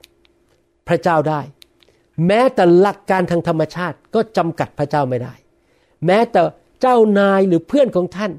[0.89, 1.41] พระเจ้าได้
[2.27, 5.35] แม้แต่หลักการทางธรรมชาติก็จำกัดพระเจ้าไม่ได้
[6.07, 6.41] แม้แต่
[6.81, 8.33] เจ้านายหรือเพื่อนของท่าน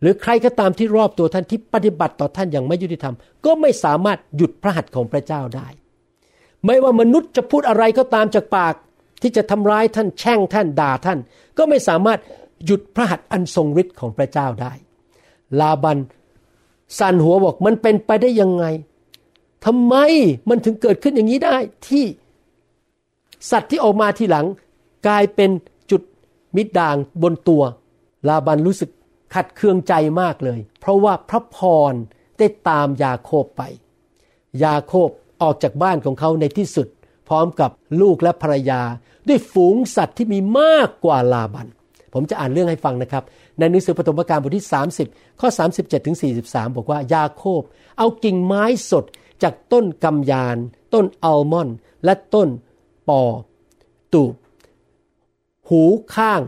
[0.00, 5.68] หรือใครก็ตามที่รอบตัวท่านที่ปฏิบัติต่อท่านอย่างไม่ยุติธรรม ก็ไม่สามารถหยุดพระหัตถ์ของพระเจ้าได้
[6.64, 8.74] ไม่ว่ามนุษย์จะพูดอะไรก็ตามจากปาก
[9.22, 11.18] ที่จะทำร้ายท่านแช่งท่านด่าท่าน
[11.58, 12.18] ก็ไม่สามารถ
[12.66, 14.72] หยุดพระหัตถ์อันทรงฤทธิ์ของพระเจ้าได้
[15.60, 15.98] ลาบัน
[16.98, 18.64] สันหัวบอกมันเป็นไปได้ยังไง
[19.64, 19.94] ทำไม
[20.48, 21.56] มันถึงเกิดขึ้นอย่างนี้ได้
[21.88, 22.04] ที่
[23.50, 24.46] สัตว์ที่ออกมาทีหลัง
[25.06, 25.50] กลายเป็น
[26.56, 27.62] มิดด่างบนตัว
[28.28, 28.90] ลาบันรู้สึก
[29.34, 31.58] ขัดเคืองใจมากเลย เพราะว่าพระพ
[31.92, 31.94] ร
[32.38, 33.62] ได้ตามยาโคบไป
[34.64, 35.08] ยาโคบ
[35.42, 36.88] ออกจากบ้านของเขาในที่สุด
[37.28, 38.82] พร้อมกับลูกและภรรยา
[39.28, 41.66] ด้วยฝูงสัตว์ที่มีมากกว่าลาบัน
[42.14, 43.24] ผมจะอ่านเรื่องให้ฟังนะครับ
[43.58, 44.68] ในหนังสือปฐมกาลบทที่
[45.02, 47.62] 30 ข้อ 37ถึง43 บอกว่ายาโคบ
[47.98, 49.04] เอากิ่งไม้สด
[49.42, 50.56] จากต้นกำยาน
[50.94, 52.48] ต้นอัลมอนด์และต้น
[53.08, 53.22] ปอ
[54.12, 54.34] ตูบ
[55.70, 55.82] หู
[56.14, 56.42] ข้าง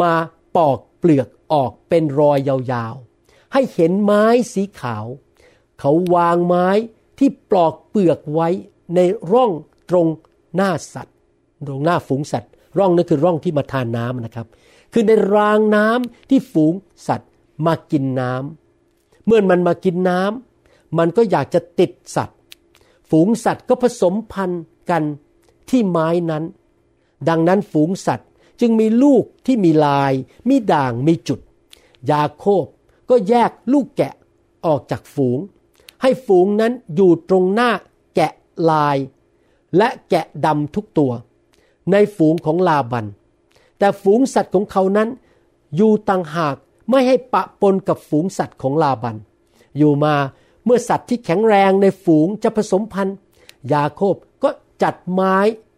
[0.00, 0.14] มา
[0.56, 2.38] ปอกเปลือกออกเป็นรอย
[2.72, 5.06] ยาวๆ ให้เห็นไม้สีขาว
[5.80, 6.68] เขาวางไม้
[7.18, 8.48] ที่ปลอกเปลือกไว้
[8.94, 9.00] ใน
[9.32, 9.50] ร่อง
[9.90, 10.06] ตรง
[10.56, 11.16] หน้าสัตว์
[11.66, 14.46] ตรงหน้าฝูงสัตว์ ร่องนั่นคือร่องที่มาทานน้ำนะครับ
[14.92, 16.74] คือในรางน้ำที่ฝูง
[17.08, 17.30] สัตว์
[17.66, 22.38] มากินน้ำเมื่อมันมากินน้ำมันก็อยากจะติดสัตว์
[23.10, 25.02] ฝูงสัตว์ก็ผสมพันธุ์กัน
[25.70, 26.44] ที่ไม้นั้น
[27.28, 28.28] ดังนั้นฝูงสัตว์
[28.60, 30.12] จึงมีลูกที่มีลาย
[30.48, 31.40] มีด่างมีจุด
[32.10, 32.64] ยาโคบ
[33.10, 34.14] ก็แยกลูกแกะ
[34.66, 35.38] ออกจากฝูง
[36.02, 37.70] ให้ฝูงนั้นอยู่ตรงหน้า
[38.16, 38.32] แกะ
[38.70, 38.96] ลาย
[39.76, 41.12] และแกะดำทุกตัว
[41.92, 43.06] ในฝูงของลาบัน
[43.78, 45.08] แต่ฝูงสัตว์ของเขานั้น
[45.76, 46.56] อยู่ต่างหาก
[46.90, 49.16] ไม่ให้ปะปนกับฝูงสัตว์ของลาบัน
[49.78, 50.14] อยู่มา
[50.64, 53.16] เมื่อสัตว์ที่แข็งแรงในฝูงจะผสมพันธุ์
[53.72, 54.50] ยาโคบก็
[54.82, 55.36] จัดไม้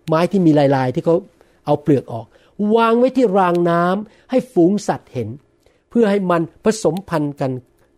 [0.08, 1.16] ไม้ที่มีลายๆ ที่เขา
[1.64, 2.26] เอาเปลือกออก
[2.74, 5.28] วางไว้ที่รางน้ำให้ฝูงสัตว์เห็น
[5.90, 7.52] เพื่อให้มันผสมพันธุ์กัน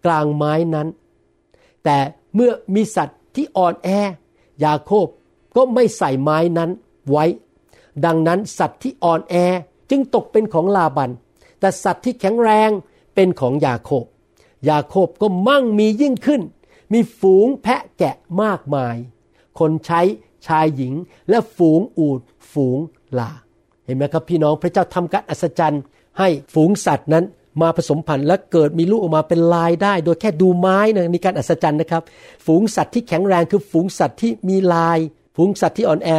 [0.05, 0.89] กลางไม้นั้น
[1.85, 1.99] แต่
[2.35, 3.89] เมื่อมีสัตว์ที่อ่อนแอ
[4.65, 5.07] ยาโคบ
[5.57, 6.71] ก็ไม่ใส่ไม้นั้น
[7.11, 7.25] ไว้
[8.05, 9.35] ดังนั้นสัตว์ที่อ่อนแอ
[9.91, 11.11] จึงตกเป็นของลาบัน
[11.61, 12.71] แต่สัตว์ที่แข็งแรง
[13.15, 14.05] เป็นของยาโคบ
[14.69, 16.43] ยาโคบก็มั่งมียิ่งขึ้น
[16.93, 18.97] มีฝูงแพะแกะมากมาย
[19.59, 20.01] คนใช้
[20.47, 20.95] ชายหญิง
[21.29, 22.21] และฝูงอูด
[22.53, 22.79] ฝูง
[23.19, 23.31] ลา
[23.89, 25.83] เห็นไหมครับพี่น้องพระเจ้าทำการอัศจรรย์
[26.19, 27.25] ให้ฝูงสัตว์นั้น
[27.63, 32.03] มาผสมพันธุ์และเกิดมีลูกออกมาเป็นลายได้ โดยแค่ดูไม้นะมีการอัศจรรย์นะครับ
[32.47, 34.99] ฝูงสัตว์ที่แข็งแรงคือฝูงสัตว์ที่มีลาย
[35.37, 36.11] ฝูงสัตว์ที่อ่อนแอ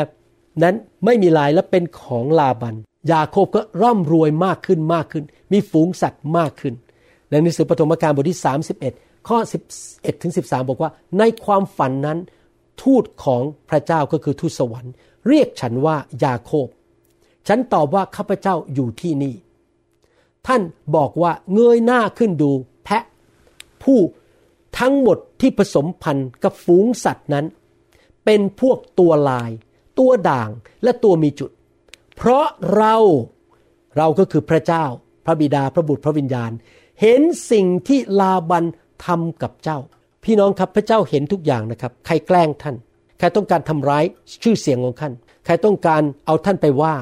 [0.64, 2.76] นั้นไม่มีลายและเป็นของลาบัน
[3.12, 6.74] ยาโคบก็ร่ำรวยมากขึ้นมากขึ้น มีฝูงสัตว์มากขึ้น
[7.30, 8.40] ในหนังสือปฐมกาลบทที่
[8.84, 9.38] 31 ข้อ
[9.80, 12.18] 11ถึง13 บอกว่า ในความฝันนั้น
[12.84, 14.94] ทูตของพระเจ้าก็คือทูตสวรรค์
[15.28, 16.68] เรียกฉันว่ายาโคบ
[17.48, 19.36] ฉันตอบว่าข้าพเจ้าอยู่ที่นี่
[20.48, 20.62] ท่าน
[20.96, 22.52] บอกว่าเงยหน้าขึ้นดู
[22.84, 23.04] แพะ
[23.84, 24.00] ผู้
[24.80, 27.46] ทั้งหมดที่ผสมพันธุ์กับฝูงสัตว์นั้น
[28.26, 29.52] เป็นพวกตัวลาย
[30.00, 30.50] ตัวด่าง
[30.84, 31.52] และตัวมีจุด
[32.16, 32.96] เพราะเรา
[33.98, 34.86] เราก็คือพระเจ้า
[35.26, 36.52] พระบิดาพระบุตรพระวิญญาณ
[37.02, 37.22] เห็น
[37.52, 38.66] สิ่งที่ลาบัน
[39.06, 39.80] ทำกับเจ้า
[40.24, 42.76] พี่น้องครับพระเจ้าเห็นทุกอย่างนะครับ ใครแกล้งท่าน
[43.20, 44.04] ใครต้องการทำร้าย
[44.44, 45.14] ชื่อเสียงของท่าน
[45.46, 46.94] ใครต้องการเอาท่านไปว่า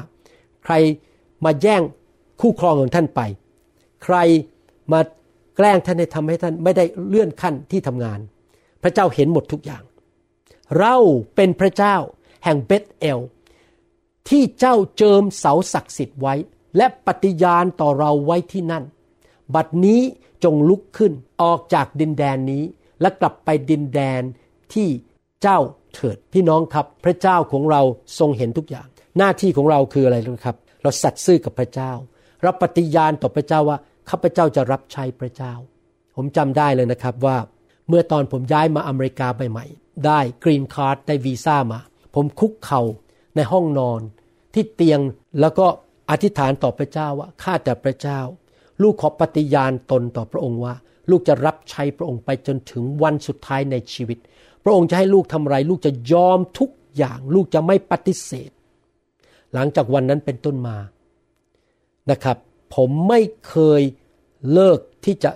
[0.68, 0.74] คร
[1.44, 1.82] มาแย่ง
[2.40, 3.20] คู่ครองของท่านไป
[4.04, 4.16] ใคร
[4.92, 5.00] มา
[5.56, 8.18] แกล้งท่านให้ทำให้ท่านไม่ได้เลื่อนขั้นที่ทำงาน
[8.82, 9.82] พระเจ้าเห็นหมดทุกอย่าง
[10.78, 10.96] เรา
[11.34, 11.96] เป็นพระเจ้า
[12.44, 13.18] แห่งเบธเอล
[14.28, 16.34] ที่เจ้าเจิมเสาศักดิ์สิทธิ์ไว้
[16.76, 18.84] และปฏิญาณต่อเราไว้ที่นั่น
[19.54, 20.00] บัดนี้
[20.44, 22.62] จงลุกขึ้นออกจากดินแดนนี้
[23.00, 24.22] และกลับไปดินแดน
[24.72, 24.88] ที่
[25.42, 25.58] เจ้า
[25.94, 27.82] เถิดพี่น้องครับ พระเจ้าของเรา
[28.18, 31.92] ทรงเห็นทุกอย่าง หน้าที่ของเราคืออะไรรู้ครับ เราสัตย์ซื่อกับพระเจ้า
[32.42, 33.78] เราปฏิญาณต่อพระเจ้าว่า
[34.10, 35.52] ข้าพเจ้าจะรับใช้พระเจ้า
[36.16, 37.36] ผมจำได้เลยนะครับว่า
[37.88, 41.80] เมื่อตอนผมย้ายมาอเมริกาใหม่ๆได้ green card ได้วีซ่ามา
[42.14, 42.82] ผมคุกเข่า
[43.36, 44.00] ในห้องนอน
[44.54, 45.00] ที่เตียง
[45.40, 45.66] แล้วก็
[46.10, 48.20] อธิษฐานต่อพระเจ้าว่าข้าแต่พระเจ้า
[48.82, 50.74] ลูกขอปฏิญาณตนต่อพระองค์ว่า
[51.10, 54.18] ลูกจะรับใช้พระองค์ไปจนถึงวันสุดท้ายในชีวิต
[54.64, 58.50] พระองค์จะให้ลูกทำอะไร ลูกจะยอมทุกอย่าง ลูกจะไม่ปฏิเสธ
[59.54, 60.76] หลังจากวันนั้นเป็นต้นมา
[62.10, 62.36] นะครับ
[62.74, 63.82] ผมไม่เคย
[64.52, 65.30] เลิกที่จะ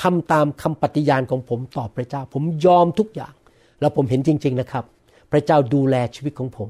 [0.00, 3.34] ทำตามคำปฏิญาณของผมต่อพระเจ้า ผมยอมทุกอย่าง
[3.80, 4.84] แล้วผมเห็นจริง ๆนะครับ
[5.32, 6.68] พระเจ้าดูแลชีวิตของผม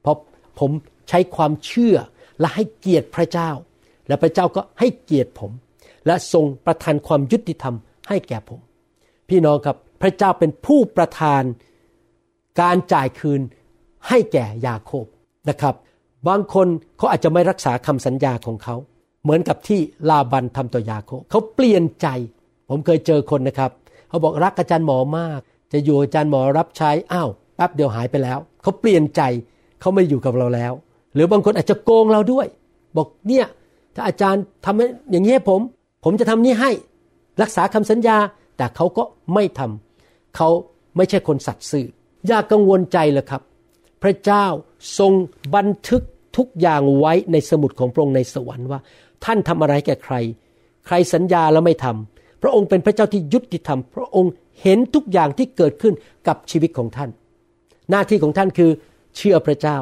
[0.00, 0.16] เพราะ
[0.60, 0.70] ผม
[1.08, 1.96] ใช้ความเชื่อ
[2.40, 3.50] และให้เกียรติพระเจ้า
[4.08, 5.50] และพระเจ้าก็ให้เกียรติผม
[6.06, 7.74] และทรงประทานความยุติธรรม
[8.08, 8.60] ให้แก่ผม
[9.28, 11.42] พี่น้องครับพระเจ้าเป็นผู้ประทาน
[12.60, 13.40] การจ่ายคืน
[14.08, 15.06] ให้แก่ยาโคบ
[15.48, 15.74] นะครับ
[16.28, 18.76] บางคนเขาอาจจะไม่รักษาคำสัญญาของเขา
[19.22, 22.08] เหมือนกับที่ลาบันทำต่อยาโคเขาเปลี่ยนใจ
[22.68, 23.70] ผมเคยเจอคนนะครับ
[24.08, 25.40] เขาบอกรักอาจารย์หมอมาก
[25.72, 29.22] จะอยู่อาจารย์หมอรับใช้อ้าวแป๊บเดียวหายไปแล้ว เขาเปลี่ยนใจ
[29.80, 30.72] เขาไม่อยู่กับเราแล้ว
[31.14, 32.46] หรือบางคนอาจจะโกงเราด้วย
[32.96, 33.46] บอกเนี่ย
[33.94, 35.60] ถ้าอาจารย์ทำอย่างนี้ให้ผม
[36.04, 36.70] ผมจะทำนี้ให้
[37.42, 38.16] รักษาคำสัญญา
[38.56, 40.48] แต่เขาก็ไม่ทำเขา
[40.96, 41.86] ไม่ใช่คนสัตย์ซื่อ
[42.26, 43.42] อย่ากังวลใจเลยครับ
[44.02, 44.46] พระเจ้า
[44.98, 45.12] ทรง
[45.54, 46.02] บันทึก
[46.36, 48.80] ทุกอย่างไว้ในสมุดของพระองค์ในสวรรค์ว่า
[49.24, 50.14] ท่านทำอะไรแก่ใคร
[50.86, 55.94] ใครสัญญาแล้วไม่ทำพระองค์เป็นพระเจ้าที่ยุติธรรม พระองค์เห็นทุกอย่างที่เกิดขึ้น
[56.28, 57.10] กับชีวิตของท่าน
[57.90, 58.70] หน้าที่ของท่านคือ
[59.16, 59.76] เชื่อพระเจ้า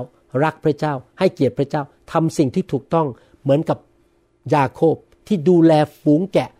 [0.45, 3.07] รักพระเจ้า ให้เกียรติพระเจ้าทำสิ่งที่ถูกต้อง
[3.43, 3.79] เหมือนกับ
[4.55, 4.97] ยาโคบ
[5.29, 6.51] ที่ดูแลฝูงแกะ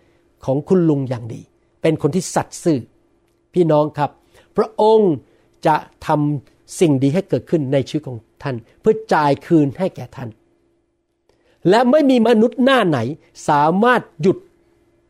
[0.45, 1.41] ของคุณลุงอย่างดี
[1.83, 2.79] เป็นคนที่สัตย์ซื่อ
[3.55, 4.11] พี่น้องครับ
[4.57, 5.13] พระองค์
[5.67, 5.77] จะ
[6.07, 10.29] ทำสิ่งดีให้เกิดขึ้นในชีวิตของ ท่าน เพื่อจ่ายคืนให้แก่ท่าน
[11.69, 12.99] และไม่มีมนุษย์หน้าไหน
[13.49, 14.39] สามารถหยุด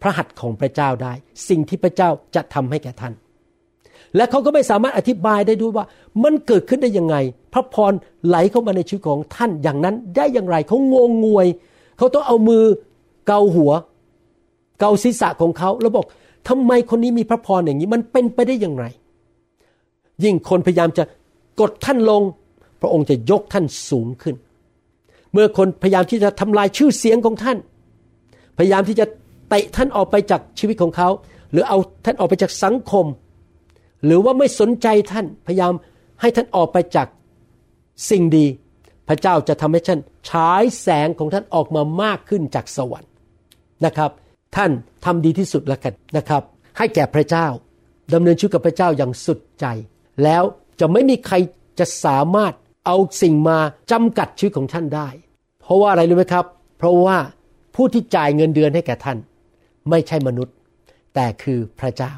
[0.02, 1.12] พระหัตถ์ของพระเจ้าได้
[1.48, 3.14] สิ่งที่พระเจ้าจะทำให้แก่ท่าน
[4.16, 5.86] และเขาก็ไม่สามารถอธิบายได้ด้วยว่า
[6.22, 7.16] มันเกิดขึ้นได้ยังไง
[7.52, 7.92] พระพร
[8.26, 11.46] ไหลเข้ามาในชีวิตของท่านอย่างนั้นได้อย่างไรเขางงงวย
[11.98, 12.64] เขาต้องเอามือ
[13.26, 13.72] เกาหัว
[14.80, 16.06] เกาศีรษะของเขาแล้วบอก
[16.48, 18.86] ทำไมคนนี้มีพระพรอย่างนี้มันเป็นไปได้อย่างไร
[20.24, 21.04] ยิ่งคนพยายามจะ
[21.60, 22.22] กดท่านลง
[22.82, 24.36] พระองค์จะยกท่านสูงขึ้น
[25.32, 27.58] เมื่อคนพยายามที่จะทำลายชื่อเสียงของท่าน
[28.58, 29.06] พยายามที่จะ
[29.48, 31.08] เตะท่านออกไปจากชีวิตของเขา
[31.52, 33.06] หรือเอาท่านออกไปจากสังคม
[34.04, 35.72] หรือว่าไม่สนใจท่านพยายาม
[36.20, 37.08] ให้ท่านออกไปจาก
[38.10, 38.46] สิ่งดี
[39.08, 43.10] พระเจ้าจะทำให้ท่านฉายแสงของท่านออกมามากขึ้นจากสวรรค์
[43.84, 44.10] นะครับ
[44.56, 44.70] ท่าน
[45.04, 46.42] ทำดีที่สุดแล้วกันนะครับ
[46.78, 47.46] ให้แก่พระเจ้า
[48.14, 49.66] ดำเนินชีวิตกับพระเจ้าอย่างสุดใจ
[50.24, 50.42] แล้ว
[50.80, 51.36] จะไม่มีใคร
[51.78, 52.52] จะสามารถ
[52.86, 53.58] เอาสิ่งมา
[53.90, 55.08] จำกัดชีวิตของท่านได้
[55.60, 56.44] เพราะว่าอะไรรู้ไหมครับ
[56.78, 57.18] เพราะว่า
[57.74, 59.18] ผู้ที่จ่ายเงินเดือนให้แก่ท่าน
[59.90, 60.54] ไม่ใช่มนุษย์
[61.14, 62.12] แต่คือพระเจ้า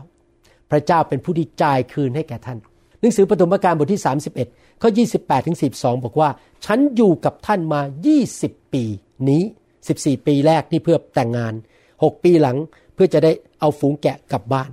[0.70, 2.58] พระเจ้าเป็นผู้ที่จ่ายคืนให้แก่ท่าน
[3.00, 4.02] หนังสือปฐมกาลบทที่
[4.40, 6.28] 31ข้อ28ถึง42บอกว่า
[6.64, 7.80] ฉันอยู่กับท่านมา
[8.26, 8.84] 20 ปี
[9.28, 9.42] นี้
[9.84, 11.54] 14 ปีแรกนี่เพื่อแต่งงาน
[11.88, 12.56] 6 ปีหลัง
[12.94, 14.70] เพื่อจะได้เอาฝูงแกะกลับบ้าน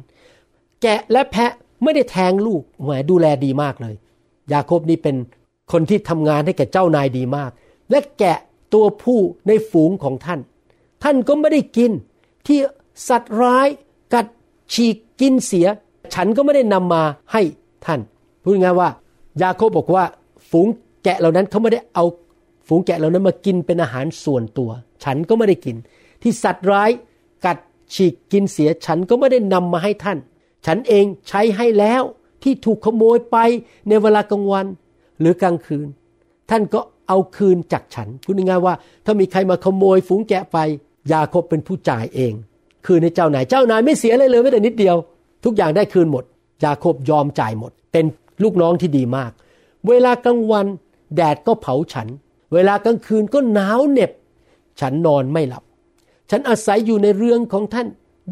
[0.82, 1.52] แกะและแพะ
[1.84, 3.96] ไม่ได้แทงลูกแหมดูแลดีมากเลย
[4.54, 5.16] ยาโคบนี่เป็น
[5.72, 7.52] คนที่ทำงานให้แก่เจ้านายดีมาก
[7.90, 8.38] และแกะ
[8.74, 10.40] ตัวผู้ในฝูงของท่าน
[11.04, 11.92] ท่านก็ไม่ได้กิน
[12.48, 12.60] ที่
[13.10, 13.68] สัตว์ร้าย
[14.14, 14.26] กัด
[14.74, 15.68] ฉีกกินเสีย
[16.14, 17.42] ฉันก็ไม่ได้นำมาให้
[17.86, 18.00] ท่าน
[18.44, 18.90] พูดง่ายว่า
[19.42, 20.06] ยาโคบบอกว่า
[20.50, 20.68] ฝูง
[21.04, 22.06] แกะเหล่านั้นเขาไม่ได้เอา
[22.68, 24.70] ฝูงแกะเหล่านั้นมากินเป็นอาหารส่วนตัว
[25.04, 25.76] ฉันก็ไม่ได้กิน
[26.22, 26.90] ที่สัตว์ร้าย
[27.46, 27.58] กัด
[27.94, 30.18] ฉีกกินเสีย ฉันก็ไม่ได้นำมาให้ท่าน
[30.66, 32.04] ฉันเองใช้ให้แล้ว
[32.44, 33.38] ที่ถูกขโมยไป
[33.88, 34.66] ในเวลากลางวัน
[35.22, 35.88] หรือกลางคืน
[36.50, 40.58] ท่านก็เอาคืนจากฉันพูดง่ายๆว่า ถ้ามีใครมาขโมยฝูงแกะไป
[41.12, 42.34] ยาคบเป็นผู้จ่ายเอง
[42.86, 44.96] คืนให้เจ้านายเจ้านายไม่เสียอะไรเลยแม้แต่นิดเดียว
[45.46, 46.24] ทุกอย่างได้คืนหมด
[46.64, 48.06] ยาคบยอมจ่ายหมด เป็น
[48.44, 49.32] ลูกน้องที่ดีมาก
[49.88, 50.66] เวลากลางวัน
[51.16, 52.08] แดดก็เผาฉัน
[52.54, 54.12] เวลากลางคืนก็หนาวเหน็บ
[54.80, 55.64] ฉันนอนไม่หลับ
[56.30, 57.88] ฉันอาศัยอยู่ในเรืองของท่าน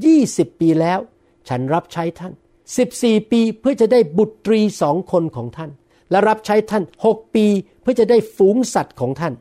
[0.05, 0.99] ยี่สิบปีแล้ว
[1.49, 2.33] ฉันรับใช้ท่าน
[2.77, 5.69] สิบสี่ปีเพื่อจะได้บุตรีสองคนของท่าน
[6.11, 7.45] และรับใช้ท่านหกปี
[7.81, 9.33] เพื่อจะได้ฝูงสัตว์ของท่าน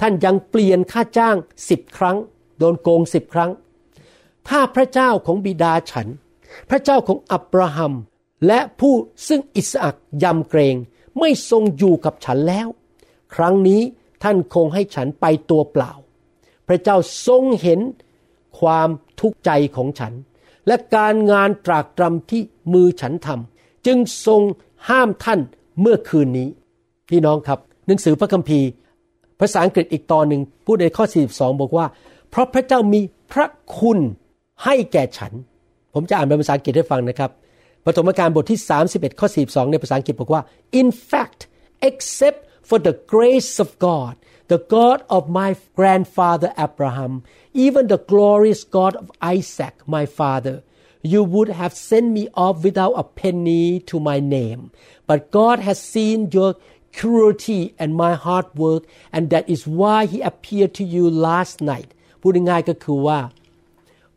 [0.00, 1.36] ท่านยังเปลี่ยนค่าจ้าง
[1.68, 2.16] สิบครั้ง
[2.58, 3.50] โดนโกงสิบครั้ง
[4.48, 6.08] ถ้าพระเจ้าของบิดาฉัน
[6.70, 7.92] พระเจ้าของอับราฮัม
[8.46, 8.94] และผู้
[9.28, 10.76] ซึ่งอิสอักยำเกรง
[11.18, 12.68] ไม่ทรงอยู่กับฉันแล้ว
[13.34, 13.82] ครั้งนี้
[14.22, 15.92] ท่านคงให้ฉันไปตัวเปล่า
[16.68, 16.96] พระเจ้า
[17.26, 17.80] ทรงเห็น
[18.60, 18.88] ความ
[19.20, 20.12] ทุกข์ใจของฉัน
[20.66, 24.42] และการงานตรากตรำที่มือฉันทำจึงทรง
[24.88, 25.40] ห้ามท่าน
[25.80, 26.48] เมื่อคืนนี้
[27.08, 28.68] พี่น้องครับ หนังสือพระคัมภีร์
[29.40, 31.04] ภาษาอังกฤษอีกตอนหนึ่งพูดในข้อ
[31.34, 31.86] 42 บอกว่า
[32.30, 33.00] เพราะพระเจ้ามี
[33.32, 33.46] พระ
[33.78, 33.98] คุณ
[34.64, 35.32] ให้แก่ฉัน
[35.94, 37.30] ผมจะอ่านเป็นภาษาอังกฤษให้ฟังนะครับ
[37.86, 40.42] ปฐมกาลบทที่ 31 ข้อ 42 ในภาษาอังกฤษบอกว่า
[40.80, 41.40] in fact
[41.88, 44.14] except for the grace of God
[44.52, 47.12] the God of my grandfather Abraham
[47.64, 49.06] even the glorious God of
[49.36, 50.56] Isaac my father
[51.12, 54.62] you would have sent me off without a penny to my name
[55.12, 56.52] but God has seen your
[56.98, 58.82] cruelty and my hard work
[59.14, 61.88] and that is why he appeared to you last night
[62.20, 63.18] พูดง่ายๆก็คือว่า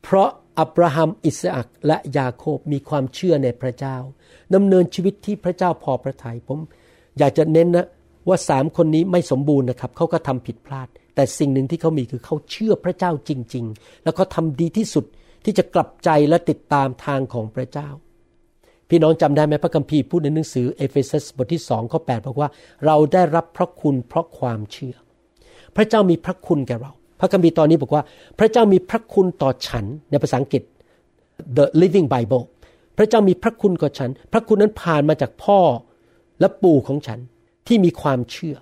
[0.03, 0.29] เพราะ
[0.59, 3.97] อับราฮัมอิสอักและยาโคบมีความเชื่อในพระเจ้า
[4.55, 6.59] ดำเนินชีวิตที่พระเจ้าพอพระทยัยผม
[7.17, 7.87] อยากจะเน้นนะ
[8.27, 15.05] ว่าสามคนนี้ไม่สมบูรณ์นะครับเขาก็ทำผิดพลาด แต่สิ่งหนึ่งที่เขามีคือเขาเชื่อพระเจ้าจริง ๆ แล้วเขาทาดีที่สุด
[15.45, 17.89] ที่จะกลับใจและติดตามทางของพระเจ้า
[18.89, 22.49] พี่น้องจำได้ไหมพระคัมภีร์พูดในหนังสือเอเฟซัสบทที่สองข้อแปดบอกว่า
[22.85, 24.95] เราได้รับพระคุณเพราะความเชื่อ
[25.75, 28.03] พระเจ้ามีพระคุณแก่เรา พระคัมภีร์ตอนนี้บอกว่า
[28.39, 30.63] พระเจ้ามีพระคุณต่อฉันในภาษาอังกฤษ
[31.57, 32.43] The Living Bible
[32.97, 35.59] พระเจ้ามีพระคุณกับฉัน พระคุณนั้นผ่านมาจากพ่อ
[36.39, 37.19] และปู่ของฉัน
[37.67, 38.55] ที่มีความเชื่อ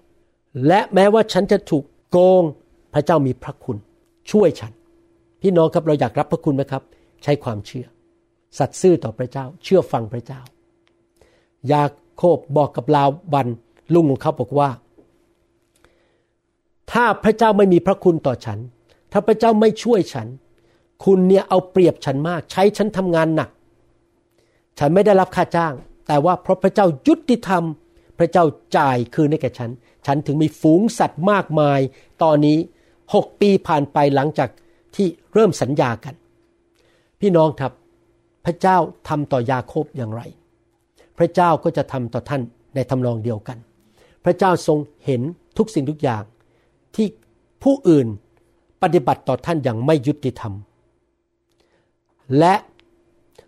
[0.67, 2.43] และแม้ว่าฉันจะถูกโกง
[2.93, 3.77] พระเจ้ามีพระคุณ
[4.31, 4.71] ช่วยฉัน
[5.41, 6.83] พี่น้องครับเราอยากรับพระคุณไหมครับ
[7.23, 7.85] ใช้ความเชื่อ
[8.57, 10.41] สัตย์ซื่อต่อพระเจ้า เชื่อฟังพระเจ้า
[11.71, 11.83] ยา
[12.15, 13.47] โคบบอกกับลาบัน
[13.93, 14.69] ลุงของเขาบอกว่า
[16.91, 18.59] ถ้าพระเจ้าไม่มีพระคุณต่อฉัน
[19.11, 20.27] ถ้าพระเจ้าไม่ช่วยฉัน
[21.05, 23.49] คุณเนี่ยเอาเปรียบฉันมาก ใช้ฉันทำงานหนัก
[24.79, 25.73] ฉันไม่ได้รับค่าจ้าง
[26.07, 27.63] แต่ว่าเพราะพระเจ้ายุติธรรม
[28.17, 28.45] พระเจ้า
[28.77, 29.71] จ่ายคืนให้แก่ฉัน
[30.05, 31.79] ฉันถึงมีฝูงสัตว์มากมาย
[32.23, 32.57] ตอนนี้
[33.13, 34.49] หกปีผ่านไปหลังจาก
[34.95, 36.13] ที่เริ่มสัญญากัน
[37.19, 37.71] พี่น้องครับ
[38.45, 38.77] พระเจ้า
[39.07, 40.21] ทำต่อยาโคบอย่างไร
[41.17, 42.41] พระเจ้าก็จะทำต่อท่าน
[42.75, 43.57] ในทำนองเดียวกัน
[44.25, 45.21] พระเจ้าทรงเห็น
[45.57, 46.23] ทุกสิ่งทุกอย่าง
[46.95, 47.07] ที่
[47.63, 48.07] ผู้อื่น
[48.83, 50.53] ปฏิบัติต่อท่านอย่างไม่ยุติธรรม
[52.39, 52.55] และ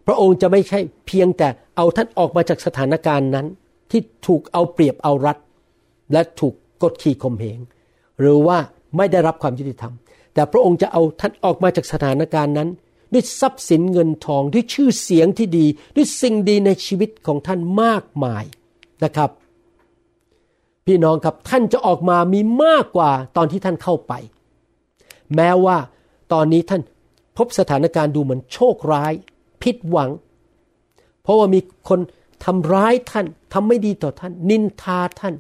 [0.06, 3.46] พระองค์จะไม่ใช่เพียงแต่เอาท่านออกมาจากสถานการณ์นั้น
[3.92, 5.38] ที่ถูกเอาเปรียบเอารัด
[6.14, 6.54] และถูก
[6.84, 7.60] กดขี่ข่มเหง
[8.20, 8.58] หรือว่า
[8.98, 9.94] ไม่ได้รับความยุติธรรม
[10.34, 12.70] แต่พระองค์จะเอาท่านออกมาจากสถานการณ์นั้น
[13.16, 18.44] ด้วยทรัพย์สินเงินทองด้วยชื่อเสียงที่ดี ด้วยสิ่งดีในชีวิตของท่านมากมาย
[19.04, 19.30] นะครับ
[20.86, 24.14] พี่น้องครับท่านจะออกมามีมากกว่าตอนที่ท่านเข้าไป
[25.36, 25.78] แม้ว่า
[26.34, 26.82] ตอนนี้ท่าน
[27.38, 29.14] พบสถานการณ์ดูเหมือนโชคร้าย
[29.64, 30.10] ผิดหวัง
[31.22, 32.00] เพราะว่ามีคน
[32.46, 35.34] ทำร้ายท่านทำไม่ดีต่อท่าน นินทาท่าน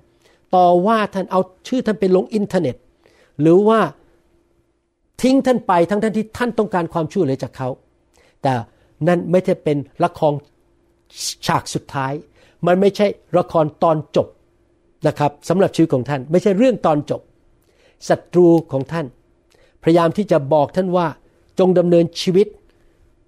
[0.55, 2.75] ต่อว่าท่านเอาชื่อท่านไปลงอินเทอร์เน็ต
[3.41, 3.79] หรือว่า
[5.21, 7.69] ทิ้งท่านไปทั้งท่านที่ท่านต้องการความช่วยเหลือจากเขา
[8.41, 8.53] แต่
[9.07, 10.33] นั่นไม่ใช่เป็นละคร
[11.47, 12.13] ฉากสุดท้าย
[12.65, 14.27] มันไม่ใช่ละครตอนจบ
[15.07, 17.21] นะครับสำหรับชีวิตของท่าน ไม่ใช่เรื่องตอนจบ
[18.09, 19.05] ศัตรูของท่าน
[19.83, 21.07] พยายามที่จะบอกท่านว่า
[21.59, 22.47] จงดำเนินชีวิต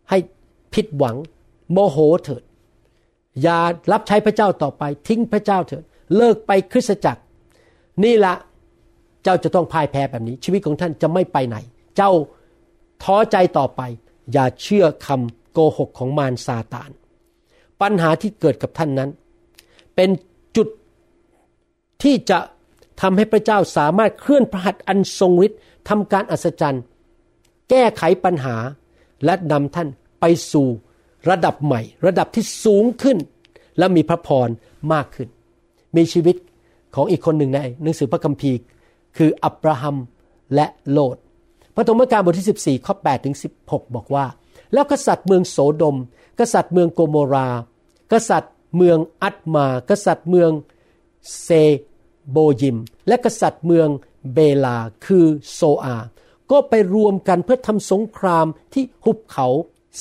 [0.09, 0.17] ให้
[0.73, 1.15] ผิดหวัง
[1.71, 2.43] โมโหเถิด
[3.41, 3.59] อย่า
[3.91, 5.83] รับใช้พระเจ้าต่อไป ทิ้งพระเจ้าเถิด
[6.15, 7.21] เลิกไปคริสตจักร
[8.03, 8.33] นี่ละ
[9.23, 11.57] เจ้าจะต้องพ่ายแพ้แบบนี้ ชีวิตของท่านจะไม่ไปไหน
[11.97, 12.11] เจ้า
[13.03, 13.81] ท้อใจต่อไป
[14.33, 16.89] อย่าเชื่อคำโกหกของมารซาตาน
[17.81, 19.09] ปัญหาที่เกิดกับท่านนั้น
[19.95, 20.09] เป็น
[20.55, 20.67] จุด
[22.03, 22.39] ที่จะ
[23.01, 26.83] ทำให้พระเจ้าสามารถเคลื่อนพระหัตถ์อันทรงฤทธิ์ทำการอัศจรรย์
[27.69, 28.55] แก้ไขปัญหา
[29.25, 29.87] และนำท่าน
[30.19, 30.67] ไปสู่
[31.29, 33.17] ระดับใหม่ ระดับที่สูงขึ้น
[33.77, 34.49] และมีพระพร
[34.93, 35.27] มากขึ้น
[35.95, 36.35] มีชีวิต
[36.95, 38.57] ของอีกคนหนึ่งในหนังสือพระคัมภีร์
[39.17, 39.97] คืออับราฮัม
[40.55, 41.17] และโลด
[41.79, 44.25] พระธรรมการบทที่ 14 ข้อ 8 ถึง 16 บอกว่า
[44.73, 45.97] แล้วกษัตริย์เมืองโสดม
[46.39, 47.47] กษัตริย์เมืองโกโมรา
[48.11, 50.51] กษัตริย์เมืองอัตมา กษัตริย์เมือง
[51.41, 51.49] เซ
[52.31, 53.89] โบยิม และกษัตริย์เมือง
[54.33, 55.97] เบลา คือโซอา
[56.51, 59.47] ก็ไปรวมกันเพื่อทำสงครามที่หุบเขา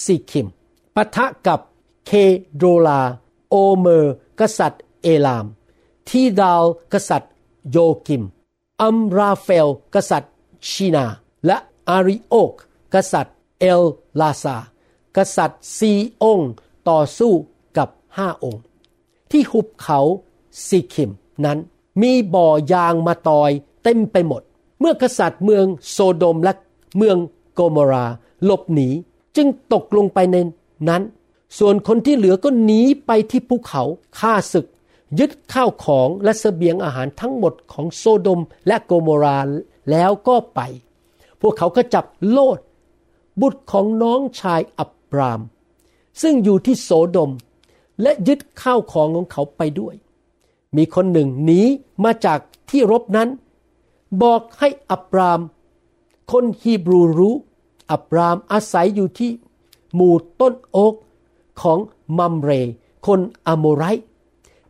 [0.03, 0.47] ซีคิม
[0.95, 1.61] ปะทะกับ
[2.07, 2.11] เค
[2.57, 3.03] โดลา
[3.49, 5.47] โอเมอร์ กษัตริย์เอลาม
[6.09, 7.33] ทีดาล กษัตริย์
[7.71, 8.23] โยกิม
[8.83, 10.33] อัมราเฟล กษัตริย์
[10.71, 11.07] ชีนา
[11.47, 11.57] และ
[11.89, 12.53] อาริโอก
[12.95, 13.83] กษัตริย์เอล
[14.21, 14.57] ลาซา
[15.17, 16.41] กษัตริย์ซีอง
[16.89, 17.33] ต่อสู้
[17.77, 18.63] กับห้าองค์
[19.31, 20.01] ที่หุบเขา
[20.67, 21.11] ซีคิม
[21.45, 21.59] นั้น
[22.03, 23.51] มีบ่อยางมาตอย
[23.83, 24.43] เต็มไปหมด
[24.81, 26.53] เมื่อกษัตริย์เมืองโซโดมและ
[26.97, 27.17] เมือง
[27.55, 28.07] โกโมรา
[28.45, 28.89] หลบหนี
[29.37, 30.37] จึงตกลงไปใน
[30.89, 31.03] นั้น
[31.59, 33.83] ส่วนคนที่เหลือก็หนีไปที่ภูเขา
[34.19, 34.67] ฆ่าศึก
[35.19, 39.39] ยึดข้าวของและสเสบียงอาหารทั้งหมดของโซโดมและโกโมรา
[39.91, 40.61] แล้วก็ไป
[41.41, 42.59] พวกเขาก็จับโลด
[43.41, 45.41] บุตรของน้องชายอับราม
[46.23, 47.31] ซึ่งอยู่ที่โสดม
[48.03, 49.95] และยึดข้าวของของเขาไปด้วย
[50.77, 51.61] มีคนหนึ่งหนี
[52.05, 52.39] มาจาก
[52.71, 53.29] ที่รบนั้น
[54.23, 55.41] บอกให้อับราม
[56.33, 57.35] คนฮีบรูรู้
[57.93, 59.31] อับรามอาศัยอยู่ที่
[59.95, 60.95] หมู่ต้นโอก
[61.63, 61.79] ของ
[62.19, 62.51] มัมเร
[63.07, 63.85] คนอโมไร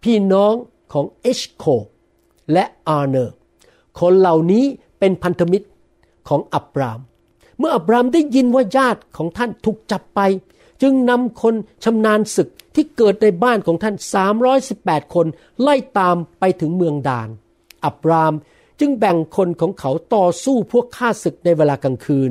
[0.03, 0.55] พี่น้อง
[0.93, 1.65] ของเอชโค
[2.53, 3.35] และอาร์เนอร์
[3.99, 4.65] คนเหล่านี้
[4.99, 5.67] เป็นพันธมิตร
[6.29, 7.01] ของอับราม
[7.59, 10.21] เมื่ออับรามได้ยินว่าญาติของท่านถูกจับไป
[10.83, 13.95] จึงนำคนชำนาญศึกที่เกิดในบ้านของท่าน
[14.55, 15.27] 318 คน
[15.61, 17.29] ไล่ตามไปถึงเมืองดาน
[17.85, 18.35] อับราม
[18.81, 22.31] จึงแบ่งคนของเขาต่อสู้พวกข้าศึกในเวลากลางคืน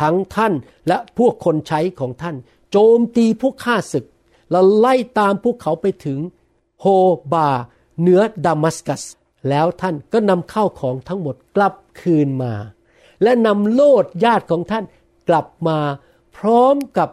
[0.00, 0.52] ทั้งท่าน
[0.88, 2.36] และพวกคนใช้ของท่าน
[2.70, 4.04] โจมตีพวกข้าศึก
[4.50, 6.18] และไล่ตามพวกเขาไปถึง
[6.80, 6.86] โฮ
[7.32, 7.48] บา
[8.00, 9.02] เหนือดามัสกัส
[9.48, 12.52] แล้วท่านก็นำข้าวของทั้งหมดกลับคืนมา
[13.24, 14.84] และนำโลดญาติของท่าน
[15.28, 15.78] กลับมา
[16.36, 17.08] พร้อมกับ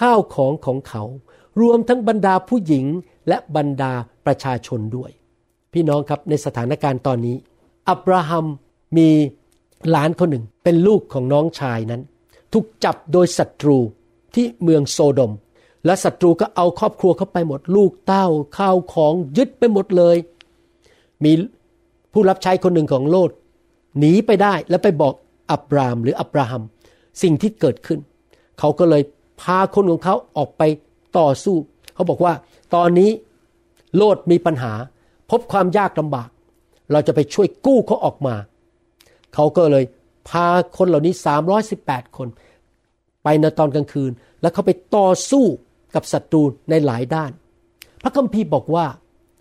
[0.00, 1.02] ข้าวของของเขา
[1.60, 2.86] รวมทั้งบรรดาผู้หญิง
[3.28, 3.92] และบรรดา
[4.26, 5.10] ประชาชนด้วย
[5.72, 7.36] พี่น้องครับในสถานการณ์ตอนนี้
[7.88, 8.46] อับราฮัม
[8.96, 9.08] มี
[9.90, 12.02] หลานคนหนึ่งเป็นลูกของน้องชายนั้น
[12.52, 13.78] ถูกจับโดยศัตรู
[14.34, 15.32] ที่เมืองโซโดม
[15.86, 18.26] และศัตรูก็เอาครอบครัวเข้าไปหมดลูกเต้า
[18.58, 20.16] ข้าวของยึดไปหมดเลย
[21.24, 21.32] มี
[22.12, 23.30] ผู้รับใช้คนหนึ่งของโลด
[23.98, 25.14] หนีไปได้แล้วไปบอก
[25.50, 26.62] อับรามหรืออับราฮัม
[27.22, 28.00] สิ่งที่เกิดขึ้น
[28.58, 29.02] เขาก็เลย
[29.40, 30.62] พาคนของเขาออกไป
[31.18, 31.56] ต่อสู้
[31.94, 32.34] เขาบอกว่า
[32.74, 33.10] ตอนนี้
[33.96, 34.72] โลดมีปัญหา
[35.30, 36.28] พบความยากลำบาก
[36.92, 38.34] เราจะไปช่วยกู้เขาออกมา
[39.34, 39.84] เขาก็เลย
[40.28, 41.14] พาคนเหล่านี้
[41.64, 42.28] 318 คน
[43.22, 45.44] ไปในตอนกลางคืน แล้วเขาไปต่อสู้
[45.94, 47.30] กับศัตรูในหลายด้าน
[48.02, 48.86] พระคัมภีร์บอกว่า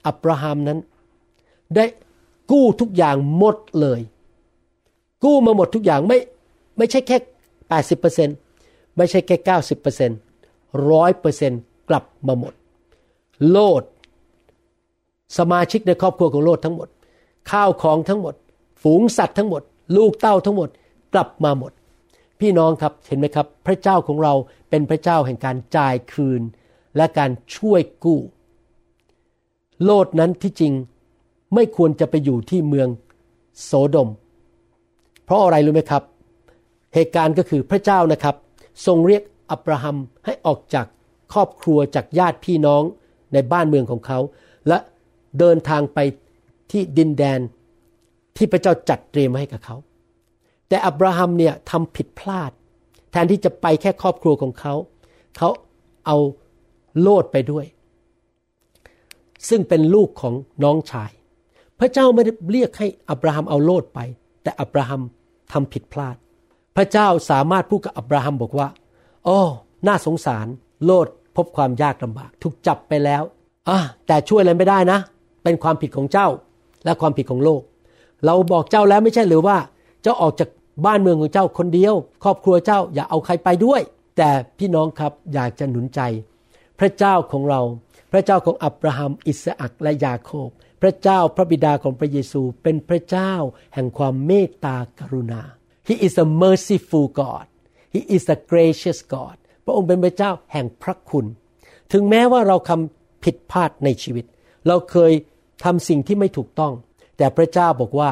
[0.07, 0.79] อับราฮัมนั้น
[1.75, 1.85] ได้
[2.51, 3.99] กู้ทุกอย่างหมดเลย
[5.23, 6.17] กู้มาหมดทุกอย่างไม่
[6.77, 7.17] ไม่ใช่แค่
[7.87, 9.37] 80%ไม่ใช่แค่
[10.11, 11.51] 90%ร้อยเปอร์เซ็น
[11.89, 12.53] กลับมาหมด
[13.49, 13.83] โลด
[15.37, 16.87] สมาชิกในครอบครัวของโลดทั้งหมด
[17.51, 18.35] ข้าวของทั้งหมด
[18.81, 19.61] ฝูงสัตว์ทั้งหมด
[19.97, 20.69] ลูกเต้าทั้งหมด
[21.13, 21.71] กลับมาหมด
[22.39, 24.33] พี่น้องครับเห็นไหมครับ พระเจ้าของเรา
[24.69, 26.41] เป็นพระเจ้าแห่งการจ่ายคืน
[26.97, 28.19] และการช่วยกู้
[29.83, 30.73] โลดนั้นที่จริง
[31.53, 32.87] ไม่ควรจะไปอยู่ที่เมือง
[33.63, 34.09] โสดม
[35.25, 36.03] เพราะอะไรรู้ไหมครับ
[36.93, 38.35] เหตุการณ์ก็คือพระเจ้านะครับ
[38.85, 40.85] ทรงเรียกอับราฮัมให้ออกจาก
[41.33, 42.83] ครอบครัวจากญาติพี่น้อง
[43.33, 44.19] ในบ้านเมืองของเขา
[44.67, 44.77] และ
[45.39, 45.99] เดินทางไป
[46.71, 47.39] ที่ดินแดน
[48.37, 49.75] ที่พระเจ้าจัดเตรียมให้กับเขา
[50.67, 52.51] แต่อับราฮัมเนี่ยทำผิดพลาด
[53.11, 54.73] แทนที่จะไปแค่ครอบครัวของเขา
[55.37, 55.49] เขา
[56.05, 56.17] เอา
[57.01, 57.65] โลดไปด้วย
[59.49, 61.11] ซึ่งเป็นลูกของน้องชาย
[61.79, 63.99] พระเจ้าไม่ได้เรียกให้อับราฮัมเอาโลดไป
[64.43, 65.01] แต่อับราฮัม
[65.51, 66.15] ทำผิดพลาด
[66.75, 68.67] พระเจ้าสามารถพูดกับอับราฮัมบอกว่า
[69.27, 69.39] อ๋อ
[69.87, 70.47] น่าสงสาร
[70.85, 73.23] โลดพบความยากลำบาก ถูกจับไปแล้ว
[73.69, 74.99] อะแต่ช่วยอะไรไม่ได้นะ
[75.43, 76.27] เป็นความผิดของเจ้า
[76.85, 77.61] และความผิดของโลก
[78.25, 79.57] เราบอกเจ้าแล้วไม่ใช่หรือว่า
[80.01, 80.49] เจ้าออกจาก
[80.85, 83.81] บ้านเมืองของเจ้าคนเดียว ครอบครัวเจ้าอย่าเอาใครไปด้วย
[84.17, 85.99] แต่พี่น้องครับอยากจะหนุนใจ
[86.79, 87.61] พระเจ้าของเรา
[88.11, 90.49] พระเจ้าของอับราฮัม อิสอักและยาโคบ
[90.83, 93.33] พระเจ้าพระบิดาของพระเยซูเป็นพระเจ้า
[93.73, 95.41] แห่งความเมตตากรุณา
[95.87, 97.45] He is a merciful God
[97.93, 101.25] He is a gracious God พระองค์เป็นพระเจ้าแห่งพระคุณ
[101.91, 104.25] ถึงแม้ว่าเราทำผิดพลาดในชีวิต
[104.67, 105.11] เราเคย
[105.63, 106.73] ทำสิ่งที่ไม่ถูกต้อง
[107.17, 108.11] แต่พระเจ้าบอกว่า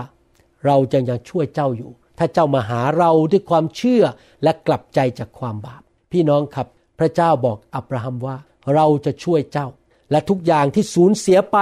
[0.66, 4.04] เราจะยังช่วยเจ้าอยู่ ถ้าเจ้ามาหาเราด้วยความเชื่อ
[4.44, 6.68] และกลับใจจากความบาป พี่น้องครับ
[7.00, 8.38] พระเจ้าบอกอับราฮัมว่า
[8.76, 9.68] เราจะช่วยเจ้า
[10.12, 11.58] และทุกอย่างที่สูญเสียไป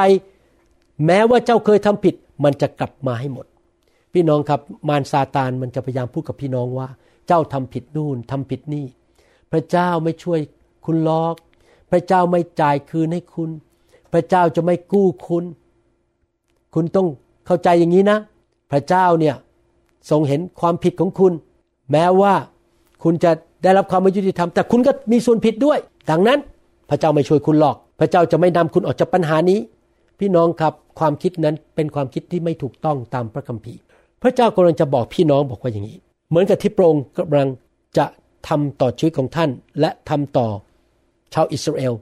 [1.05, 3.45] แม้ว่าเจ้าเคยทำผิดมันจะกลับมาให้หมด
[4.13, 6.87] พี่น้องครับมารซาตานมันจะพยายามพูดกับพี่น้องว่า
[7.27, 8.85] เจ้าทำผิดนู่นทำผิดนี่
[9.51, 10.39] พระเจ้าไม่ช่วย
[10.85, 11.35] คุณลอก
[11.91, 13.49] พระเจ้าไม่จ่ายคืนให้คุณ
[14.13, 15.43] พระเจ้าจะไม่กู้คุณ
[16.73, 17.07] คุณต้อง
[17.45, 18.17] เข้าใจอย่างนี้นะ
[18.71, 19.35] พระเจ้าเนี่ย
[20.09, 21.33] ทรงเห็นความผิดของคุณ
[21.91, 22.33] แม้ว่า
[23.03, 23.31] คุณจะ
[23.63, 25.79] ได้รับความไม่ยุติธรรมแต่คุณก็มีส่วนผิดด้วย
[26.09, 26.39] ดังนั้น
[26.89, 29.59] พระเจ้าไม่ช่วยคุณหรอก พระเจ้าจะไม่นำคุณออกจากปัญหานี้
[30.19, 33.79] พี่น้องครับความคิดนั้นเป็นความคิดที่ไม่ถูกต้องตามพระคัมภีร์
[34.21, 35.97] พระเจ้ากำลังจะบอกพี่น้องบอกว่าอย่างนี้
[36.29, 37.47] เหมือนกับที่พระองค์กำลัง
[37.97, 38.05] จะ
[38.47, 39.49] ทำต่อชีวิตของท่าน
[39.79, 40.47] และทำต่อ
[41.33, 41.93] ชาวอิสราเอล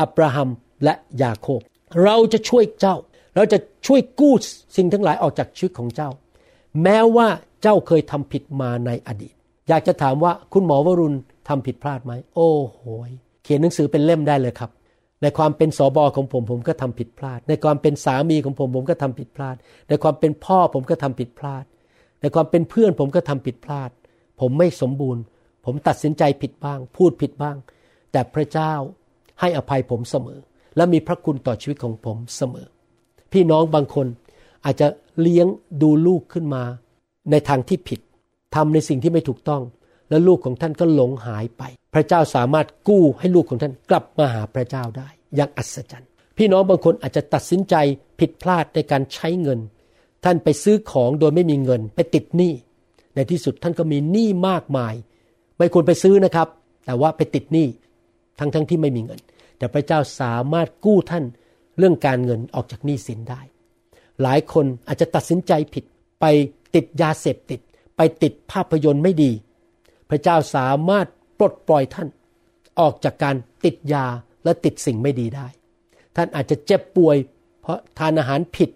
[0.00, 0.48] อับราฮัม
[0.84, 1.60] และยาโคบ
[2.04, 2.96] เราจะช่วยเจ้า
[3.36, 4.34] เราจะช่วยกู้
[4.76, 6.10] สิ่งทั้งหลายออกจากชีวิตของเจ้า
[6.82, 7.28] แม้ว่า
[7.62, 9.34] เจ้าเคยทำผิดมาในอดีต
[9.68, 11.16] อยากจะถามว่าคุณหมอวรุณ
[11.48, 12.80] ทำผิดพลาดไหม โอ้โห
[13.42, 14.70] เขียนหนังสือเป็นเล่มได้เลยครับ
[15.26, 19.56] ในความเป็นสอบอของผมผมก็ทำผิดพลาด ในความเป็นสามีของผมผมก็ทำผิดพลาด
[19.88, 21.64] ในความเป็นพ่อผมก็ทำผิดพลาด
[22.20, 23.90] ในความเป็นเพื่อนผมก็ทำผิดพลาด
[24.40, 25.22] ผมไม่สมบูรณ์
[25.64, 27.56] ผมตัดสินใจผิดบ้าง พูดผิดบ้าง
[28.12, 28.72] แต่พระเจ้า
[29.40, 30.38] ให้อภัยผมเสมอ
[30.76, 32.66] และมีพระคุณต่อชีวิตของผมเสมอ
[33.32, 34.06] พี่น้องบางคน
[34.64, 34.86] อาจจะ
[35.20, 35.46] เลี้ยง
[35.82, 36.62] ดูลูกขึ้นมา
[37.30, 38.00] ในทางที่ผิด
[38.54, 39.62] ทำในสิ่งที่ไม่ถูกต้อง
[40.08, 41.62] แล้วลูกของท่านก็หลงหายไป
[41.94, 47.74] พระเจ้าสามารถกู้ให้ลูกของท่านกลับมาหาพระเจ้าได้ อย่างอัศจรรย์ พี่น้องบางคนอาจจะตัดสินใจ
[48.20, 49.60] ผิดพลาดในการใช้เงิน
[50.24, 52.52] ท่านไปซื้อของโดยไม่มีเงิน ไปติดหนี้
[53.14, 54.94] ในที่สุดท่านก็มีหนี้มากมาย
[55.58, 56.48] ไม่ควรไปซื้อนะครับ
[56.86, 57.66] แต่ว่าไปติดหนี้
[58.38, 59.20] ทั้งทั้งที่ไม่มีเงิน
[59.58, 61.24] แต่พระเจ้าสามารถกู้ท่าน
[61.78, 63.40] เรื่องการเงินออกจากหนี้สินได้
[64.22, 65.84] หลายคนอาจจะตัดสินใจผิด
[66.20, 66.24] ไป
[66.74, 67.60] ติดยาเสพติด
[67.96, 69.32] ไปติดภาพยนตร์ไม่ดี
[70.10, 71.06] พระเจ้าสามารถ
[71.38, 72.08] ปลดปล่อยท่าน
[72.80, 74.06] ออกจากการติดยา
[74.46, 75.46] และติดสิ่งไม่ดีได้
[76.16, 77.16] ท่านอาจจะเจ็บป่วย
[77.60, 78.70] เพราะทานอาหารผิด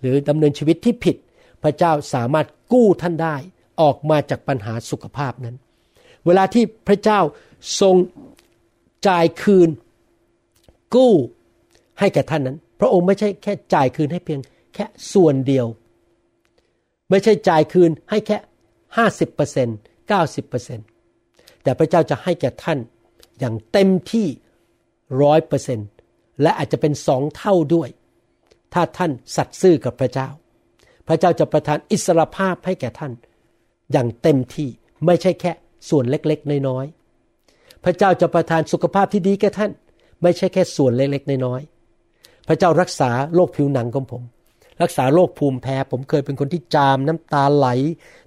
[0.00, 1.16] หรือดำเนินชีวิตที่ผิด
[1.62, 3.36] พระเจ้าสามารถกู้ท่านได้
[3.80, 5.56] ออกมาจากปัญหาสุขภาพนั้น
[6.26, 7.20] เวลาที่พระเจ้า
[7.80, 7.96] ทรง
[9.08, 9.68] จ่ายคืน
[10.94, 11.12] กู้
[11.98, 14.40] ให้แก่ท่านนั้น พระองค์ไม่ใช่แค่จ่ายคืนให้เพียง
[14.74, 15.66] แค่ส่วนเดียว
[17.10, 18.36] ไม่ใช่จ่ายคืนให้แค่
[18.96, 19.76] ห้าสิบเปอร์เซ็นต์
[20.08, 20.86] เก้าสิบเปอร์เซ็นต์
[21.62, 22.78] แต่พระเจ้าจะให้แก่ท่าน
[23.38, 24.26] อย่างเต็มที่
[25.22, 25.88] ร้อยเปอร์เซ็นต์
[26.42, 27.88] และอาจจะเป็นสองเท่าด้วย
[28.74, 30.28] ถ้าท่านสัตย์ซื่อกับพระเจ้า
[31.08, 33.12] พระเจ้าจะประทานอิสรภาพให้แก่ท่าน
[33.92, 34.68] อย่างเต็มที่
[35.06, 35.52] ไม่ใช่แค่
[35.88, 39.70] ส่วนเล็กๆ น้อยๆ พระเจ้าจะประทานสุขภาพที่ดีแก่ท่าน
[40.22, 44.22] ไม่ใช่แค่ส่วนเล็กๆ น้อยๆ พระเจ้ารักษาโรคผิวหนังของผม
[44.82, 47.68] รักษาโรคภูมิแพ้ ผมเคยเป็นคนที่จามน้ำตาไหล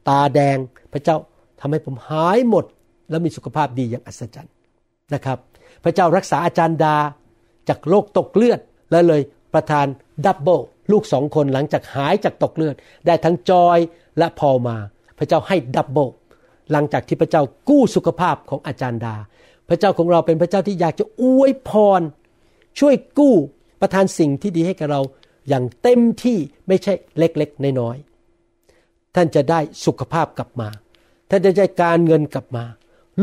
[0.10, 0.58] ตาแดง
[0.94, 1.18] พระเจ้า
[1.60, 2.66] ทำให้ผมหายหมด
[3.10, 4.54] และมีสุขภาพดีอย่างอัศจรรย์
[5.14, 5.38] นะครับ
[5.86, 6.98] พระเจ้ารักษาอาจารย์ดา
[7.70, 8.60] จากโรคตกเลือด
[8.92, 9.22] และเลย
[9.54, 9.86] ประทาน
[10.26, 10.60] double
[10.92, 12.76] ลูกสองคนหลังจากหายจากตกเลือด
[13.06, 13.78] ได้ทั้งจอย
[14.18, 14.78] และพอมา
[15.18, 16.10] พระเจ้าให้ double
[16.72, 19.16] หลังจากที่พระเจ้ากู้สุขภาพของอาจารย์ดา
[19.70, 22.02] พระเจ้าของเราเป็นพระเจ้าที่อยากจะอวยพร
[22.80, 23.36] ช่วยกู้
[23.82, 25.02] ประทานสิ่งที่ดีให้กับเรา
[25.48, 30.70] อย่างเต็มที่ไม่ใช่เล็กๆน้อยๆท่านจะได้สุขภาพกลับมา
[31.30, 32.66] ท่านจะได้การเงินกลับมา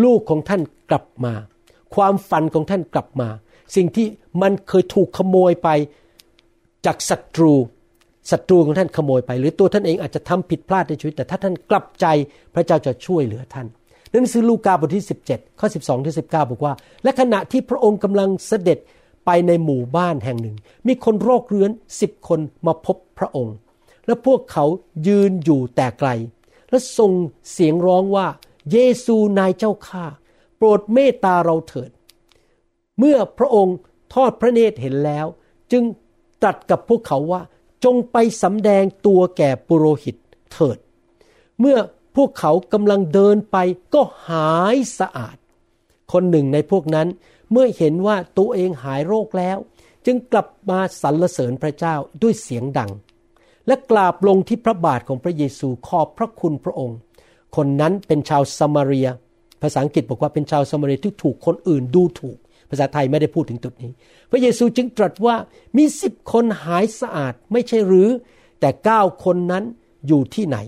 [0.03, 1.35] ลูกของท่านกลับมา
[1.95, 3.29] ความฝันของท่านกลับมา
[3.77, 4.07] สิ่งที่
[4.43, 5.69] มันเคยถูกขโมยไป
[6.87, 7.55] จากศัตรู
[8.31, 12.07] ศัตรูของท่านขโมยไป หรือตัวท่านเองอาจจะทำผิดพลาดในชีวิต แต่ถ้าท่านกลับใจ
[12.55, 13.67] พระเจ้าจะช่วยเหลือท่าน
[14.11, 18.79] หนังสือลูกาบทที่ 17 ข้อ 12 ถึง 19 บอกว่า และขณะที่พระองค์กำลังเสด็จ
[19.27, 21.71] ไปในหมู่บ้านแห่งหนึ่ง มีคนโรคเรื้อน
[22.01, 23.57] สิบคนมาพบพระองค์
[24.07, 24.65] และพวกเขา
[25.09, 26.09] ยืนอยู่แต่ไกล
[26.71, 27.13] และส่ง
[27.53, 28.27] เสียงร้องว่า
[28.73, 30.05] เยซูนายเจ้าข้า
[30.63, 31.91] ปรดเมตตาเราเถิด
[32.99, 33.77] เมื่อพระองค์
[34.15, 35.27] ทอดพระเนตรเห็นแล้ว
[35.73, 35.85] จึง
[36.43, 37.43] ตรัสกับพวกเขาว่า
[37.85, 40.17] จงไปสำแดงตัวแก่ปุโรหิต
[40.53, 40.79] เถิด
[41.61, 41.79] เมื่อ
[42.17, 43.57] พวกเขากำลังเดินไป
[43.95, 45.37] ก็หายสะอาด
[46.13, 47.09] คนหนึ่งในพวกนั้น
[47.51, 49.59] เมื่อเห็นว่าตัวเองหายโรคแล้ว
[50.07, 52.91] จึงกลับมาสรรเสริญพระเจ้าด้วยเสียงดัง
[53.67, 56.99] และกราบลงที่พระบาทของพระเยซูขอบพระคุณพระองค์
[57.57, 59.09] คนนั้นเป็นชาวสมาเรีย
[59.63, 62.39] ภาษาอังกฤษบอกว่าเป็นชาวสมาเรีที่ถูกคนอื่นดูถูก
[62.71, 63.91] ภาษาไทยไม่ได้พูดถึงจุดนี้
[64.31, 65.37] พระเยซูจึงตรัสว่า
[65.77, 68.09] มีสิบคนหายสะอาดไม่ใช่หรือ
[68.61, 69.65] แต่เก้าคนนั้น
[70.07, 70.59] อยู่ที่ไหน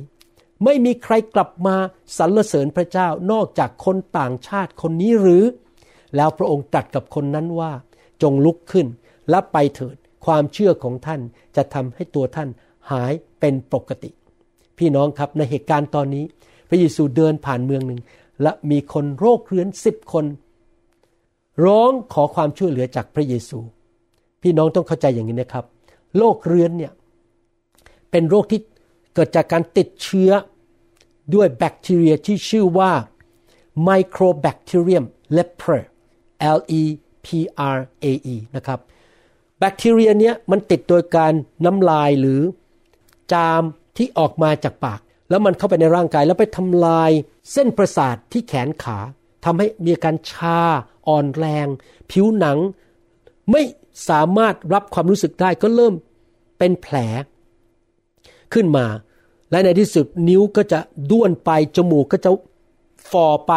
[0.64, 1.76] ไม่มีใครกลับมา
[2.18, 5.44] สรรเสริญพระเจ้านอกจากคนต่างชาติคนนี้หรือ
[6.16, 7.72] แล้วพระองค์ตรัสกับคนนั้นว่า
[8.22, 8.86] จงลุกขึ้น
[9.30, 11.20] และไปเถิดความเชื่อของท่าน
[11.56, 12.48] จะทำให้ตัวท่าน
[12.90, 14.10] หายเป็นปกติ
[14.78, 16.24] พี่น้องครับในเหตุการณ์ตอนนี้
[16.68, 18.00] พระเยซูเดินผ่านเมืองหนึ่ง
[18.42, 20.24] และมีคนโรคเรื้อนสิบคน
[21.64, 23.58] ร้องขอความช่วยเหลือจากพระเยซู
[24.42, 25.64] พี่น้องต้องเข้าใจอย่างนี้นะครับ
[26.18, 26.92] โรคเรื้อนเนี่ย
[28.10, 28.60] เป็นโรคที่
[29.14, 30.30] เกิดจากการติดเชื้อ
[31.34, 32.92] ด้วยแบคทีเรียที่ชื่อว่า
[33.88, 35.04] Microbacterium
[35.36, 35.84] leprae
[36.56, 36.82] L E
[37.24, 37.26] P
[37.76, 38.78] R A E นะครับ
[39.58, 41.32] แบคทีเรียเนี้ยมันติดโดยการ
[41.64, 42.40] น้ำลายหรือ
[43.32, 43.62] จาม
[43.96, 45.00] ที่ออกมาจากปาก
[45.34, 47.10] แล้วมันเข้าไปในร่างกายแล้วไปทำลาย
[47.52, 48.98] เส้นประสาทที่แขนขา
[49.44, 50.60] ทำให้มีอาการชา
[51.08, 51.66] อ่อนแรง
[52.10, 52.58] ผิวหนัง
[53.50, 53.62] ไม่
[54.08, 55.94] สามารถรับความรู้สึกได้ก็เริ่ม
[56.58, 56.96] เป็นแผล
[58.52, 58.86] ขึ้นมา
[59.50, 60.80] และในที่สุดนิ้วก็จะ
[61.10, 62.30] ด้วนไปจมูกก็จะ
[63.10, 63.52] ฝ่อไป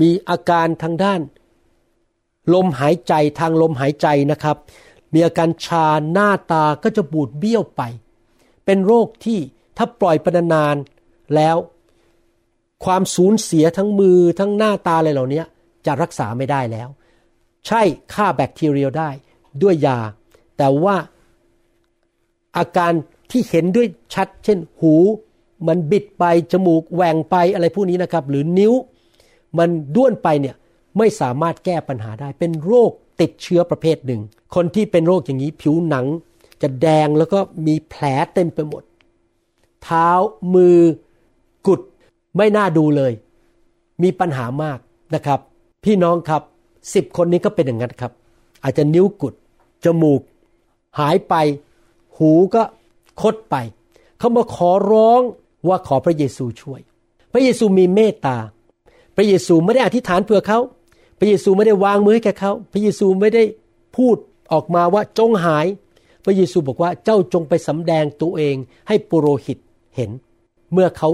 [0.00, 1.20] มีอาการทางด้าน
[2.54, 4.56] ลมหายใจทางลมหายใจนะครับ
[5.12, 7.82] มีอาการชาหน้าตาก็จะบูดเบี้ยวไป
[8.64, 9.38] เป็นโรคที่
[9.76, 10.76] ถ้าปล่อยปนาน
[11.36, 11.56] แล้ว
[12.84, 15.42] ความสูญเสียทั้งมือทั้งหน้าตาอะไรเหล่านี้
[15.86, 16.88] จะรักษาไม่ได้แล้ว
[17.66, 17.82] ใช่
[18.14, 19.10] ฆ่าแบคทีเรียได้
[19.62, 19.98] ด้วยยา
[20.58, 20.96] แต่ว่า
[22.56, 22.92] อาการ
[23.30, 24.94] ที่เห็นด้วยชัด เช่น หู
[25.66, 28.72] มันบิดไปจมูกแหว่งไปอะไรพวกนี้นะครับ หรือนิ้ว
[29.58, 30.56] มันด้วนไปเนี่ย
[30.98, 34.20] ไม่สามารถแก้ปัญหาได้ เป็นโรคติดเชื้อประเภทหนึ่ง
[34.54, 36.06] คนที่เป็นโรคอย่างนี้ผิวหนัง
[36.62, 38.04] จะแดงแล้วก็มีแผล
[38.34, 38.82] เต็มไปหมด
[39.82, 40.08] เท้า
[40.54, 40.78] มือ
[42.36, 43.12] ไม่น่าดูเลย
[44.02, 44.78] มีปัญหามาก
[45.14, 45.40] นะครับ
[45.84, 46.42] พี่น้องครับ
[46.94, 48.12] สิบคนนี้ก็เป็นอย่างนั้นครับ
[48.62, 49.34] อาจจะนิ้วกุด
[49.84, 50.20] จมูก
[50.98, 51.34] หายไป
[52.18, 52.62] หูก็
[53.22, 53.56] คดไป
[54.18, 55.20] เขามาขอร้อง
[55.68, 56.80] ว่าขอพระเยซูช่วย
[57.32, 58.36] พระเยซูมีเมตตา
[59.16, 60.58] พระเยซูไม่ได้อธิษฐานเผื่อเขา
[61.18, 63.42] พระเยซูไม่ได้วางมือให้แกเขา พระเยซูไม่ได้
[63.96, 64.16] พูด
[64.52, 65.66] ออกมาว่าจงหาย
[66.24, 68.56] พระเยซูบอกว่าเจ้าจงไปสำแดงตัวเอง
[68.88, 69.58] ให้ปุโรหิต
[69.96, 70.10] เห็น
[70.72, 71.08] เมื่อเขา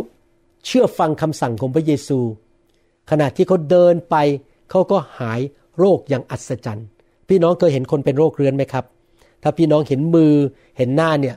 [0.67, 2.19] เชื่อฟังคำสั่งของพระเยซู
[3.11, 4.17] ขณะที่เขาเดินไป
[4.71, 5.41] เขาก็หาย
[5.79, 6.87] โรคอย่างอัศจรรย์
[7.29, 8.85] พี่น้องเคยเห็นคนเป็นโรคเรื้อนไหมครับ
[9.43, 10.35] ถ้าพี่น้องเห็นมือ
[10.79, 11.37] เห็นหน้าเนี่ย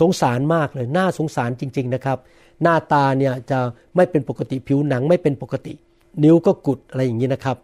[0.00, 2.18] สงสารมากเลยหน่าสงสารจริง ๆนะครับ
[2.62, 3.58] หน้าตาเนี่ยจะ
[3.96, 5.72] ไม่เป็นปกติผิวหนังไม่เป็นปกติ
[6.24, 7.56] นิ้วก็กุดอะไรอย่างนี้นะครับ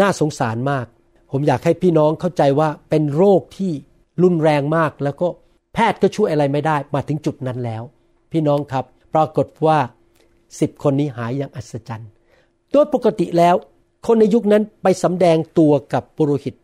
[0.00, 0.86] น่าสงสารมาก
[1.32, 3.72] ผมอยากให้พี่น้องเข้าใจว่าเป็นโรคที่
[4.22, 5.28] รุนแรงมากแล้วก็
[5.74, 7.82] แพทย์ก็ช่วยอะไรไม่ได้มาถึงจุดนั้นแล้ว
[8.32, 8.84] พี่น้องครับ
[9.14, 9.78] ปรากฏว่า
[10.60, 12.10] สิบคนนี้หายอย่างอัศจรรย์
[12.72, 13.54] โดยปกติแล้ว
[14.06, 16.54] คนในยุคนั้นไปสำแดงตัวกับปุโรหิต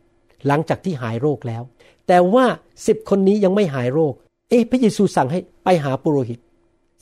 [0.47, 1.62] หลังจากที่หายโรคแล้ว
[2.09, 2.47] แต่ว่า
[2.87, 4.14] สิบคนนี้ยังไม่หายโรค
[4.51, 6.39] เอ๊ะพระเยซูสั่งให้ไปหาปุโรหิต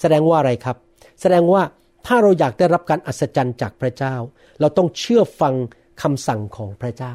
[0.01, 0.77] แสดงว่าอะไรครับ
[1.21, 1.63] แสดงว่า
[2.07, 4.15] ถ้าเราอยากได้รับการอัศจรรย์จากพระเจ้า
[4.61, 5.55] เราต้องเชื่อฟัง
[6.03, 7.13] คำสั่งของพระเจ้า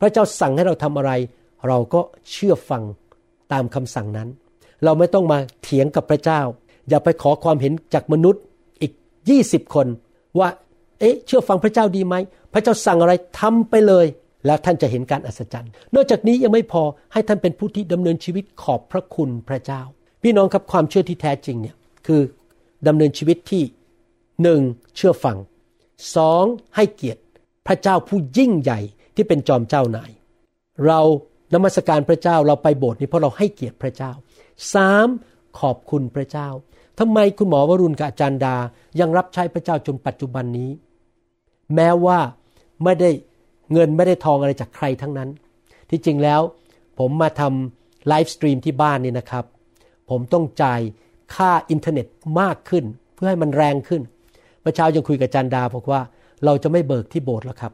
[0.00, 1.12] พระเจ้าสั่งให้เราทำอะไร
[1.68, 2.00] เราก็
[2.30, 2.82] เชื่อฟัง
[3.52, 4.28] ตามคำสั่งนั้น
[4.84, 6.40] เราไม่ต้องมาเถียงกับพระเจ้า
[6.88, 8.42] อย่าไปขอความเห็นจากมนุษย์
[9.30, 9.86] 20 คน
[10.38, 10.48] ว่า
[11.00, 12.14] เอ๊ะ เชื่อฟังพระเจ้าดีไหม
[12.52, 14.06] พระเจ้าสั่งอะไรทำไปเลย
[14.46, 19.82] แล้วท่านจะเห็นการอัศจรรย์ นอกจากนี้ยังไม่พอให้ท่านเป็นผู้ที่ดำเนินชีวิตขอบพระคุณพระเจ้า
[20.22, 22.22] พี่น้องครับความเชื่อที่แท้จริงเนี่ยคือ
[22.86, 23.62] ดำเนินชีวิตที่
[24.42, 24.60] หนึ่ง
[24.96, 25.36] เชื่อฟัง
[26.16, 26.44] สอง
[26.76, 27.22] ให้เกียรติ
[27.66, 28.80] พระเจ้าผู้ยิ่งใหญ่
[29.14, 30.10] ที่เป็นจอมเจ้านาย
[30.86, 31.00] เรา
[31.54, 34.12] นมัสการพระเจ้าเราไปโบสถ์นี้เพราะเราให้เกียรติพระเจ้า
[34.74, 35.08] สาม
[35.60, 36.48] ขอบคุณพระเจ้า
[36.98, 38.56] ทำไมคุณหมอวรุณกับอาจารย์ดา
[39.00, 40.70] ยังรับใช้พระเจ้าจนปัจจุบันนี้
[41.74, 42.18] แม้ว่า
[42.84, 43.10] ไม่ได้
[43.72, 45.28] เงินไม่ได้ทองอะไรจากใครทั้งนั้น
[45.90, 46.40] ที่จริงแล้ว
[46.98, 49.44] ผมมาทำ livestream ที่บ้านนี่นะครับ
[50.10, 50.80] ผมต้องจ่าย
[51.34, 52.06] ค่าอินเทอร์เน็ต
[52.40, 52.84] มากขึ้น
[53.14, 54.02] เพื่อให้มันแรงขึ้น
[54.60, 56.00] เมื่อเช้ายังคุยกับจารย์ดาบอกว่า
[56.44, 57.72] เราจะไม่เบิกที่โบสถ์แล้วครับ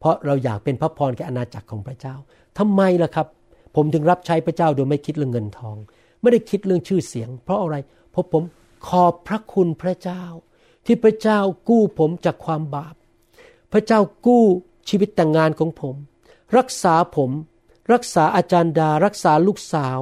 [0.00, 2.14] เพราะเราอยากเป็นพระพรแก่อาณาจักรของพระเจ้า
[2.58, 3.26] ทำไมล่ะครับ
[3.76, 5.76] ผมถึงรับใช้พระเจ้าโดยไม่คิดเรื่องเงินทอง
[6.20, 7.76] ไม่ได้คิดเรื่องชื่อเสียง เพราะอะไร
[8.18, 8.44] เพราะผม
[8.88, 10.24] ขอบพระคุณพระเจ้า
[10.86, 12.94] ที่พระเจ้ากู้ผมจากความบาป
[13.72, 14.44] พระเจ้ากู้
[14.88, 15.94] ชีวิตแต่งงานของผม
[16.56, 17.30] รักษาผม
[17.92, 20.00] รักษาอาจารย์ดา รักษาลูกสาว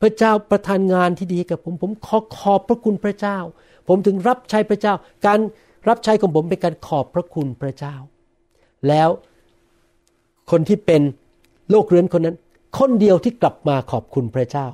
[0.00, 3.38] พระเจ้าประทานงานที่ดีกับผม ผมขอขอบพระคุณพระเจ้า
[3.88, 4.94] ผมถึงรับใช้พระเจ้า
[5.26, 5.38] การ
[5.88, 7.94] รับใช้ของผมเป็นการขอบพระคุณพระเจ้า
[8.88, 9.08] แล้ว
[10.50, 11.02] คนที่เป็น
[11.70, 12.36] โรคเรื้อนคนนั้น
[12.78, 14.66] คนเดียวที่กลับมาขอบคุณพระเจ้า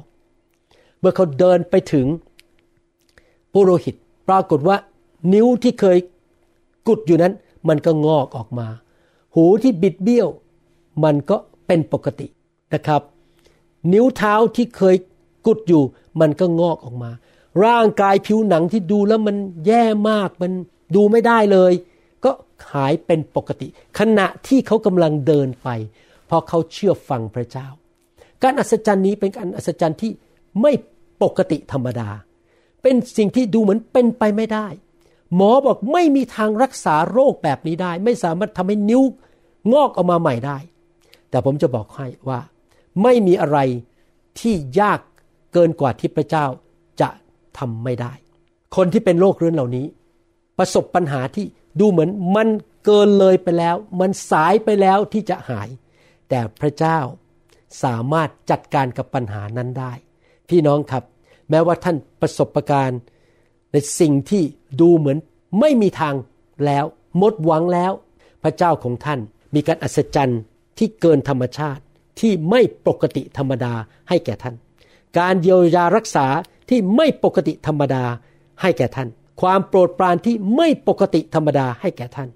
[1.01, 2.07] เมื่อเขาเดินไปถึง
[3.53, 3.95] ปุโรหิต
[4.29, 4.77] ปรากฏว่า
[5.33, 5.99] นิ้วที่เคย
[6.87, 7.35] กุดอยู่นั้น
[7.69, 8.69] มันก็งอกออกมา
[9.35, 10.29] หูที่บิดเบี้ยว
[11.05, 11.37] มันก็
[11.67, 12.27] เป็นปกติ
[12.75, 13.03] นะครับ
[13.93, 14.97] นิ้วเท้าที่เคย
[15.47, 15.83] กุดอยู่
[16.21, 17.11] มันก็งอกออกมา
[17.65, 19.37] ร่างกายผิวหนังที่ดูแล้วมัน
[19.67, 20.53] แย่มากมัน
[20.95, 21.73] ดูไม่ได้เลย
[22.25, 22.31] ก็
[22.73, 23.67] หายเป็นปกติ
[23.99, 25.69] ขณะที่เขากำลังเดินไป
[26.27, 27.67] เพราะเขาเชื่อฟังพระเจ้า
[28.43, 30.11] การอัศจรรย์นี้เป็นการอัศจรรย์ที่
[30.63, 30.73] ไม่
[31.23, 32.09] ปกติธรรมดา
[32.83, 34.67] เป็นสิ่งที่ดูเหมือนเป็นไปไม่ได้
[35.37, 39.03] หมอบอกไม่มีทางรักษาโรคแบบนี้ได้ ไม่สามารถทำให้นิ้ว
[39.73, 40.59] งอกออกมาใหม่ได้
[41.31, 42.41] แต่ผมจะบอกให้ว่า
[43.03, 43.59] ไม่มีอะไร
[44.41, 45.01] ที่ยาก
[45.53, 46.47] เกินกว่าที่พระเจ้า
[47.01, 47.09] จะ
[47.59, 48.13] ทำไม่ได้
[48.77, 49.87] คนที่เป็นโรคเรื้อนเหล่านี้
[50.59, 51.47] ประสบปัญหาที่
[51.81, 52.49] ดูเหมือนมัน
[52.85, 55.69] เกินเลยไปแล้ว มันสายไปแล้วที่จะหาย
[56.29, 56.99] แต่พระเจ้า
[57.85, 59.93] สามารถจัดการกับปัญหานั้นได้
[60.49, 61.05] พี่น้องครับ
[61.51, 63.01] แม้ว่าท่านประสบะการณ์
[63.73, 64.43] ในสิ่งที่
[64.81, 65.19] ดูเหมือน
[65.61, 66.15] ไม่มีทาง
[66.67, 66.85] แล้ว
[67.19, 67.93] หมดหวังแล้ว
[68.43, 69.21] พระเจ้าของท่าน
[69.55, 70.41] มีการอัศจรรย์
[70.79, 71.83] ที่เกินธรรมชาติ
[72.21, 73.73] ที่ไม่ปกติธรรมดา
[74.09, 74.55] ให้แก่ท่าน
[75.19, 76.27] การเยียวยารักษา
[76.69, 78.05] ที่ไม่ปกติธรรมดา
[78.63, 79.09] ให้แก่ท่าน
[79.41, 82.29] ความโปรดปรานที่ไม่ปกติธรรมดาให้แก่ท่าน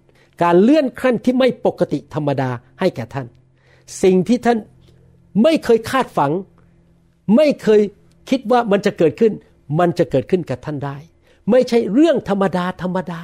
[0.42, 2.50] การเลื่อนขั้นที่ไม่ปกติธรรมดา
[2.80, 3.26] ให้แก่ท่าน
[4.02, 4.58] สิ่งที่ท่าน
[5.42, 6.32] ไม่เคยคาดฝัง
[7.36, 7.80] ไม่เคย
[8.30, 9.32] คิดว่ามันจะเกิดขึ้น
[9.78, 10.96] มันจะเกิดขึ้นกับท่านได้
[11.50, 13.22] ไม่ใช่เรื่องธรรมดาธรรมดา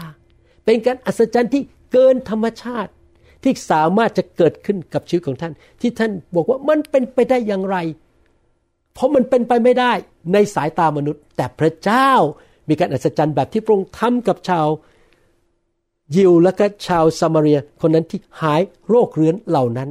[0.65, 2.91] เป็นการอัศจรรย์ที่เกินธรรมชาติ
[3.45, 7.77] ที่สามารถจะเกิดขึ้นกับชีวิตของท่าน ที่ท่านบอกว่ามันเป็นไปได้อย่างไร
[8.95, 9.93] เพราะมันเป็นไปไม่ได้
[10.33, 12.11] ในสายตามนุษย์ แต่พระเจ้า
[12.69, 14.67] มีการอัศจรรย์แบบที่พระองค์ทำกับชาว
[16.17, 19.89] ยิวและก็ชาวซามารียคนนั้นที่หายโรคเรื้อนเหล่านั้น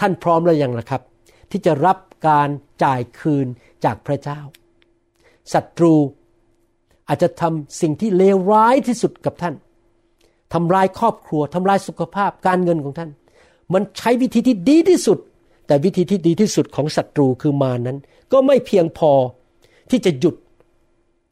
[0.00, 1.02] ท่านพร้อมแล้วยังล่ะครับ
[1.50, 2.48] ที่จะรับการ
[2.84, 3.46] จ่ายคืน
[3.84, 4.40] จากพระเจ้า
[5.52, 5.94] ศัตรู
[7.08, 9.54] อาจจะทำสิ่งที่เลวร้ายที่สุดกับท่าน
[10.54, 13.10] ทำลายครอบครัวทำลายสุขภาพการเงินของท่าน
[13.72, 15.18] มันใช้วิธีที่ดีที่สุด
[15.66, 17.98] แต่วิธีที่ดีที่สุดของศัตรูคือมานั้น
[18.32, 19.12] ก็ไม่เพียงพอ
[19.90, 20.34] ที่จะหยุด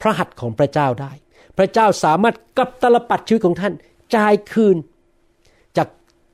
[0.01, 1.13] พระหัตถ์ของพระเจ้าได้
[1.59, 3.73] พระเจ้าสามารถกลับตลปัดชีวิตของท่าน
[4.15, 4.77] จ่ายคืน
[5.77, 5.89] จาก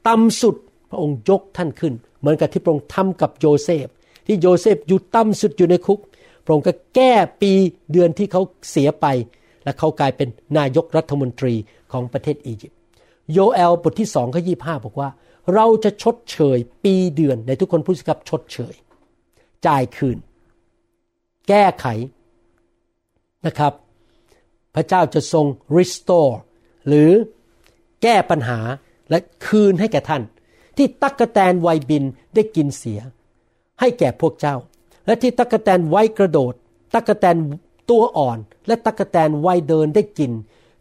[0.08, 0.56] ต่ำสุด
[0.90, 3.86] พระองค์ยกท่านขึ้น เหมือนกับที่พระองค์ทำกับโยเซฟ
[4.26, 6.00] ที่โยเซฟอยู่ต่ำสุดอยู่ในคุก
[6.44, 7.12] พระองค์ก็แก้
[7.42, 7.52] ปี
[7.92, 9.06] เดือนที่เขาเสียไป
[9.64, 11.54] และเขากลายเป็นนายกรัฐมนตรี
[11.92, 12.78] ของประเทศอียิปต์
[13.32, 15.08] โยเอลบทที่สองข้อยี่ห้าบอกว่า
[15.54, 18.74] เราจะชดเชยปีเดือนในทุกคนพูดสิครับชดเชย
[19.66, 20.18] จ่ายคืน
[21.48, 21.86] แก้ไข
[23.46, 23.72] นะครับ
[24.74, 25.46] พระเจ้าจะทรง
[25.76, 26.34] restore
[26.86, 27.10] หรือ
[28.02, 28.60] แก้ปัญหา
[29.10, 30.22] และคืนให้แก่ท่าน
[30.76, 32.04] ที่ตักกะแตนไวบิน
[32.34, 33.00] ได้กินเสีย
[33.82, 34.56] ให้แก่พวกเจ้า
[35.06, 36.54] และที่ตักแตนไวกระโดด
[36.94, 37.36] ตักแตน
[37.90, 40.32] ตัวอ่อน และตักแตนไวเดินได้กิน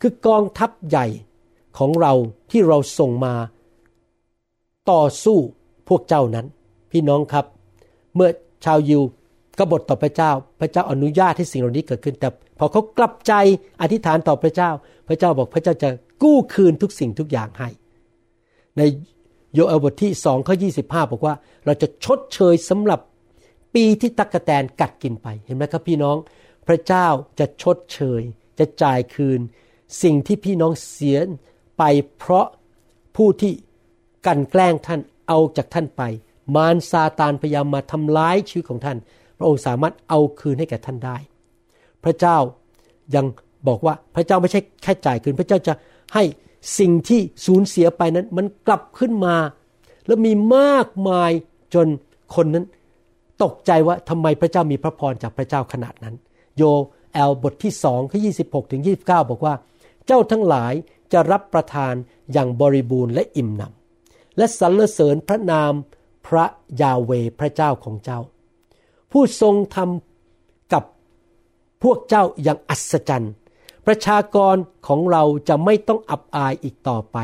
[0.02, 1.06] คือกองทัพใหญ่
[1.78, 2.14] ของเรา
[2.52, 3.34] ที่เราส่งมา
[4.91, 5.38] ต่อสู้
[5.89, 6.45] พวกเจ้านั้น
[6.91, 7.45] พี่น้องครับ
[8.16, 8.30] เมื่อ
[8.66, 9.02] ชาวยิว
[9.58, 12.28] กบฏต่อพระเจ้า พระเจ้าอนุญาตให้สิ่งเหล่านี้เกิดขึ้นแต่
[12.60, 13.34] พอเขากลับใจ
[13.82, 14.70] อธิษฐานต่อพระเจ้า
[15.08, 15.89] พระเจ้าบอกพระเจ้าจะ
[16.24, 17.70] กู้คืนทุกสิ่งทุกอย่างให้
[18.78, 18.82] ใน
[19.54, 20.70] โยเอลบทที่สองข้อยี
[21.12, 21.36] บอกว่า
[21.66, 22.99] เราจะชดเชยสำหรับ
[23.74, 26.18] ปีที่ตักกะแตนกัดกินไปเห็นไหมครับพี่น้อง
[26.68, 27.08] พระเจ้า
[27.39, 28.22] จะชดเชย
[28.60, 29.39] จะจ่ายคืน
[30.04, 31.20] สิ่งที่พี่น้องเสีย
[31.78, 31.84] ไป
[32.18, 32.47] เพราะ
[33.16, 33.52] ผู้ที่
[34.26, 36.02] กันแกล้งท่านเอาจากท่านไป
[36.56, 38.97] มารซาตานพยายามมาทำร้ายชีวิตของท่าน
[39.38, 41.18] พระองค์สามารถเอาคืนให้แก่ท่านได้
[42.04, 42.38] พระเจ้า
[43.16, 43.26] ยัง
[43.68, 45.74] บอกว่าพระเจ้าไม่ใช่แค่จ่ายคืน พระเจ้าจะ
[46.14, 46.24] ให้
[46.80, 49.36] สิ่งที่สูญเสียไปนั้นมันกลับขึ้นมา
[50.07, 51.32] แล้วมีมากมาย
[51.74, 51.88] จน
[52.36, 52.66] คนนั้น
[53.43, 56.16] ตกใจว่าทำไมพระเจ้ามีพระพรจากพระเจ้าขนาดนั้น
[56.57, 56.64] โย
[57.14, 59.53] แอลบทที่สองข้อยี่สิบหกถึงยี่บเก้าบอกว่า
[60.07, 60.74] เจ้าทั้งหลาย
[61.14, 61.93] จะรับประทาน
[62.34, 65.74] อย่างบริบูรณ์และอิ่มหนำและสรรเสริญพระนาม
[66.28, 66.45] พระ
[66.82, 68.20] ยาเวพระเจ้าของเจ้า
[69.12, 70.84] ผู้ทรงทำกับ
[71.84, 73.34] พวกเจ้าอย่างอัศจรรย์
[73.88, 74.56] ประชากร
[74.88, 77.18] ของเราจะไม่ต้องอับอายอีกต่อไป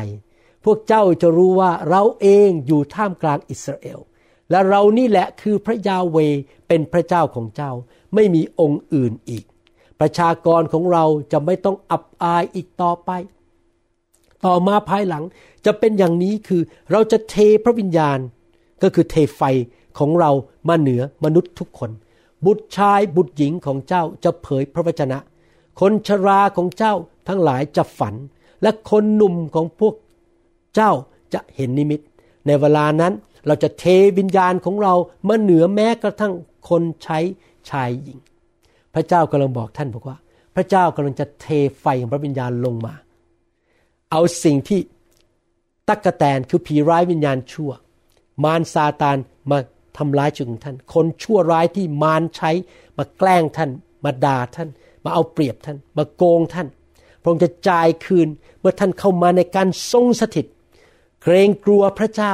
[0.64, 3.98] พวกเจ้าจะรู้ว่าเราเองอยู่ท่ามกลางอิสราเอล
[4.50, 6.16] และเรานี่แหละคือพระยาเว
[6.68, 7.72] เป็นพระเจ้าของเจ้า
[8.14, 9.44] ไม่มีองค์อื่นอีก
[10.00, 13.10] ประชากรของเราจะไม่ต้องอับอายอีกต่อไป
[14.46, 15.24] ต่อมาภายหลัง
[15.66, 18.18] จะเป็นอย่างนี้คือเราจะเทพระวิญญาณ
[18.82, 19.42] ก็คือเทไฟ
[19.98, 20.30] ของเรา
[20.68, 21.90] มาเหนือมนุษย์ทุกคน
[22.44, 25.18] บุตรชายบุตรหญิงของเจ้าจะเผยพระวจนะ
[25.80, 26.94] คนชราของเจ้า
[27.28, 28.14] ทั้งหลายจะฝัน
[28.62, 29.94] และคนหนุ่มของพวก
[30.74, 30.92] เจ้า
[31.34, 32.00] จะเห็นนิมิต
[32.46, 33.12] ในเวลานั้น
[33.46, 33.84] เราจะเท
[34.18, 34.94] วิญญาณของเรา
[35.28, 36.32] มาเหนือแม้กระทั่ง
[36.68, 37.18] คนใช้
[37.70, 38.18] ชายหญิง
[38.94, 40.16] พระเจ้ากำลังบอกท่านบอกว่า
[40.54, 41.46] พระเจ้ากำลังจะเท
[41.80, 42.94] ไฟของพระวิญญาณลงมา
[44.10, 44.80] เอาสิ่งที่
[45.88, 47.70] ตักกะแตนคือผีร้ายวิญญาณชั่ว
[48.44, 49.16] มารซาตาน
[49.50, 49.58] มา
[49.96, 52.50] ทำร้ายชีวิตของท่าน คนชั่วร้ายที่มารใช้
[52.98, 53.70] มาแกล้งท่าน
[54.04, 54.68] มาด่าท่าน
[55.08, 56.68] มาเอาเปรียบท่าน มาโกงท่าน
[57.20, 58.28] พระองค์จะจ่ายคืน
[58.60, 60.46] เมื่อท่านเข้ามาในการทรงสถิต
[61.22, 62.32] เกรงกลัวพระเจ้า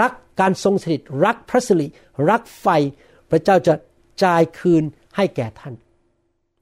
[0.00, 1.86] รักการทรงสถิต รักพระสิริ
[2.30, 2.66] รักไฟ
[3.30, 3.74] พระเจ้าจะ
[4.24, 4.82] จ่ายคืน
[5.16, 5.74] ให้แก่ท่าน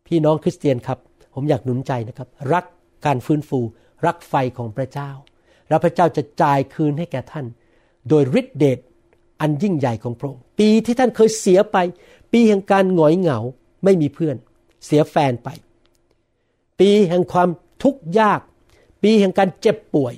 [0.07, 0.99] พี่น้องคริสเตียนครับ
[1.35, 2.65] ผมอยากหนุนใจนะครับ รัก
[3.07, 3.61] การฟื้นฟู
[4.07, 5.11] รักไฟของพระเจ้า
[5.69, 7.47] แล้วพระเจ้าจะจ่ายคืนให้แก่ท่าน
[8.09, 8.79] โดยฤทธิเดช
[9.41, 11.77] อันยิ่งใหญ่ของพระองค์ ปีที่ท่านเคยเสียไป
[12.33, 13.39] ปีแห่งการหงอยเหงา
[13.85, 14.37] ไม่มีเพื่อน
[14.85, 15.49] เสียแฟนไป
[16.81, 17.49] ปีแห่งความ
[17.83, 18.41] ทุกข์ยาก
[19.03, 20.15] ปีแห่งการเจ็บป่วย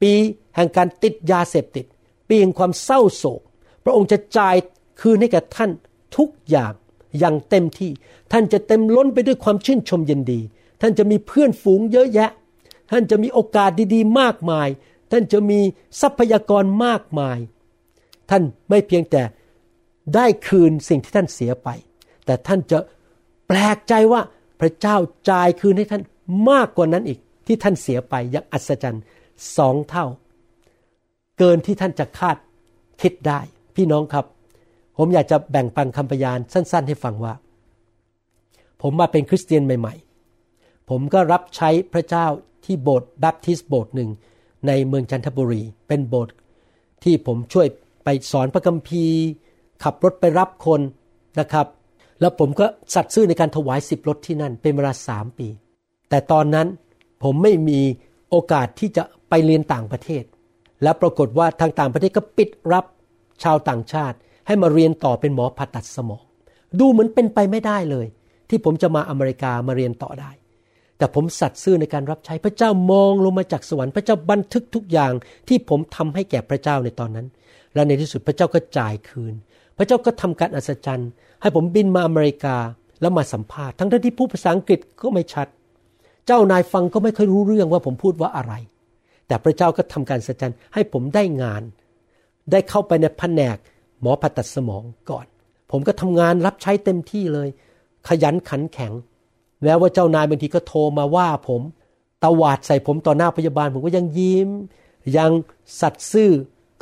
[0.00, 0.12] ปี
[0.56, 1.86] แห่งการติดยาเสพติด
[2.28, 3.40] ปีแห่งความเศร้าโศก
[3.84, 4.56] พระองค์จะจ่าย
[5.00, 5.70] คืนให้แก่ท่าน
[6.16, 6.72] ทุกอย่าง
[7.18, 7.90] อย่างเต็มที่
[8.32, 10.40] ท่านจะเต็มล้นไปด้วยความชื่นชมยินดี
[10.80, 12.30] ท่านจะมีเพื่อนฝูงเยอะแยะ
[12.90, 14.68] ท่านจะมีโอกาสดีๆ มากมาย
[15.10, 15.60] ท่านจะมี
[16.00, 17.38] ทรัพยากรมากมาย
[18.30, 19.22] ท่านไม่เพียงแต่
[20.14, 21.68] ได้คืนสิ่งที่ท่านเสียไป
[22.24, 22.78] แต่ท่านจะ
[23.48, 24.20] แปลกใจว่า
[24.60, 24.96] พระเจ้า
[25.30, 26.02] จ่ายคืนให้ท่าน
[26.50, 29.04] มากกว่านั้นอีกที่ท่านเสียไปอย่างอัศจรรย์
[29.56, 30.06] สองเท่า
[31.38, 32.36] เกินที่ท่านจะคาด
[33.02, 33.40] คิดได้
[33.76, 34.26] พี่น้องครับ
[34.96, 37.34] ผมอยากจะแบ่งปันคำพยานสั้น ๆ ให้ฟังว่า
[38.82, 39.94] ผมมาเป็นคริสเตียนใหม่
[40.42, 42.26] ๆ ผมก็รับใช้พระเจ้า
[42.64, 44.10] ที่โบสถ์แบปทิสโบสถ์หนึ่ง
[44.66, 46.34] ในเมืองจันทบุรี เป็นโบสถ์
[47.04, 47.66] ที่ผมช่วย
[48.04, 49.18] ไปสอนพระคัมภีร์
[49.82, 50.80] ขับรถไปรับคน
[51.40, 51.66] นะครับ
[52.20, 55.48] แล้วผมก็สัตซ์ซื่อในการถวายสิบรถที่นั่นเป็นเวลาสามปี
[56.10, 56.66] แต่ตอนนั้น
[57.22, 57.80] ผมไม่มี
[58.30, 60.24] โอกาสที่จะไปเรียนต่างประเทศ
[60.82, 62.84] และปรากฏว่าทางต่างประเทศก็ปิดรับ
[63.42, 64.16] ชาวต่างชาติ
[64.46, 66.22] ให้มาเรียนต่อเป็นหมอผ่าตัดสมอง
[66.80, 68.06] ดูเหมือนเป็นไปไม่ได้เลย
[68.48, 70.30] ที่ผมจะมาอเมริกามาเรียนต่อได้
[70.98, 75.12] แต่ผมสัตซ์ซื่อในการรับใช้พระเจ้ามองลงมาจากสวรรค์พระเจ้าบันทึกทุกอย่าง
[75.48, 77.26] ที่ผมทำให้แก่พระเจ้าในตอนนั้น
[77.74, 79.34] และในที่สุดพระเจ้าก็จ่ายคืน
[79.78, 81.10] พระเจ้าก็ทำการอัศจรรย์
[81.42, 82.56] ให้ผมบินมาอเมริกา
[83.00, 85.46] แล้วมาสัมภาษณ์ทั้งที่พูดภาษาอังกฤษก็ไม่ชัด
[86.26, 88.52] เจ้านายฟังก็ไม่เคยรู้เรื่องว่าผมพูดว่าอะไร
[89.26, 91.62] แต่พระเจ้าก็ทำการสัศจจันให้ผมได้งาน
[92.50, 93.56] ได้เข้าไปในแผนก
[94.00, 95.26] หมอผ่าตัดสมองก่อน
[95.70, 97.48] ผมก็ทำงานรับใช้เต็มที่เลย
[98.08, 98.92] ขยันขันแข็ง
[99.62, 101.60] แม้ว่าเจ้านายบางทีก็โทรมาว่าผม
[102.24, 104.48] ตวาดใส่ผมต่อหน้าพยาบาล ผมก็ยังยิ้ม
[105.16, 105.30] ยัง
[105.80, 106.30] สัตย์ซื่อ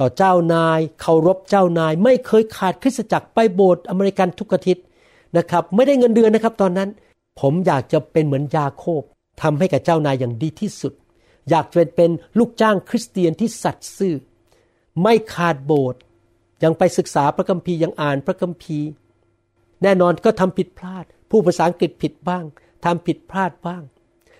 [0.00, 4.84] ต่อเจ้านายเคารพเจ้านาย ไม่เคยขาดคริสตจักรไปโบสถ์อเมริกันทุกอาทิตย์
[5.36, 6.90] นะครับ ไม่ได้เงินเดือนนะครับ ตอนนั้น
[7.40, 9.02] ผมอยากจะเป็นเหมือนยาโคบ
[9.42, 10.92] ทำให้กับเจ้านายอย่างดีที่สุด
[11.50, 14.14] อยากจะเป็นลูกจ้างคริสเตียนที่สัตย์ซื่อ
[15.02, 16.00] ไม่ขาดโบสถ์
[16.64, 18.88] ยังไปศึกษาพระคัมภีร์ยังอ่านพระคัมภีร์
[19.82, 22.44] แน่นอนก็ทำผิดพลาด ผู้ภาษาอังกฤษผิดบ้าง
[22.84, 23.82] ทำผิดพลาดบ้าง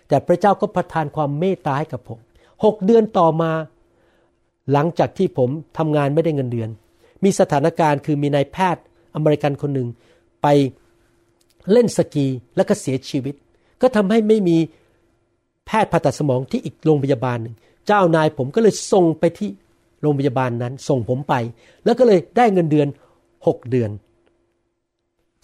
[0.09, 2.19] แต่พระเจ้าก็ประทานความเมตตาให้กับผม
[2.65, 3.53] หกเดือนต่อมา
[4.73, 6.69] หลังจากที่ผมทำงานไม่ได้เงินเดือน
[7.25, 8.83] มีสถานการณ์คือมีนายแพทย์
[9.15, 9.89] อเมริกันคนหนึ่ง
[10.43, 10.47] ไป
[11.73, 13.35] เล่นสกีแล้วก็เสียชีวิต
[13.83, 14.57] ก็ทำให้ไม่มี
[15.67, 17.55] แพทย์ผ่าตัดสมองที่อีกโรงพยาบาลหนึ่ง
[17.87, 19.51] เจ้านายผมก็เลยส่งไปที่
[20.03, 21.35] โรงพยาบาลนั้น ส่งผมไป
[21.85, 22.89] แล้วก็เลยได้เงินเดือน
[23.47, 23.91] หกเดือน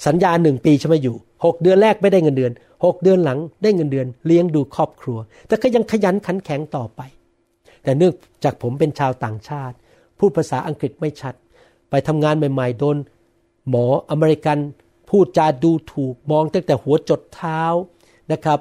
[0.06, 2.52] สัญญาหนึ่งปีใช่ไหมอยู่หกเดือนแรกไม่ได้เงินเดือน
[2.84, 7.00] หกเดือนหลังได้เงินเดือน เลี้ยงดูครอบครัว แต่ก็ยังขยันขันแข็งต่อไป
[7.84, 8.12] แต่เนื่อง
[8.44, 9.76] จากผมเป็นชาวต่างชาติ
[10.18, 11.34] พูดภาษาอังกฤษไม่ชัด
[11.90, 12.96] ไปทำงานใหม่ ๆ โดน
[13.68, 14.58] หมออเมริกัน
[15.10, 17.62] พูดจาดูถูกมองตั้งแต่หัวจดเท้า
[18.32, 18.58] นะครับ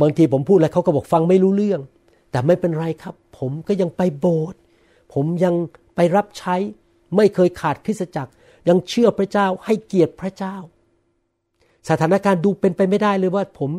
[0.00, 1.80] บางทีผมพูดแล้วเขาก็บอกฟังไม่รู้เรื่อง
[2.30, 4.58] แต่ไม่เป็นไรครับ ผมก็ยังไปโบสถ์
[5.14, 5.54] ผมยัง
[5.94, 6.56] ไปรับใช้
[7.16, 8.32] ไม่เคยขาดคริสตจักร
[8.68, 10.56] ยังเชื่อพระเจ้าให้เกียรติพระเจ้า
[11.88, 13.70] สถานการณ์ดูเป็นไปไม่ได้เลยว่าผม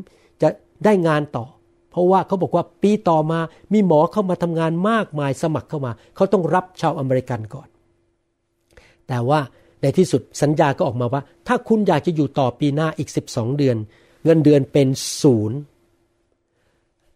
[0.41, 0.49] จะ
[0.85, 1.45] ได้งานต่อ
[1.95, 3.39] เพราะว่าเขาบอกว่าปีต่อมา
[3.73, 7.67] มีหมอเข้ามาทำงานมากมายสมัครเข้ามา เขาต้องรับชาวอเมริกันก่อน
[9.07, 9.39] แต่ว่า
[9.81, 13.77] ในที่สุดสัญญาก็ออกมาว่า ถ้าคุณอยากจะอยู่ต่อปีหน้าอีก 12 เดือน
[14.23, 14.87] เงินเดือนเป็น
[15.21, 15.57] ศูนย์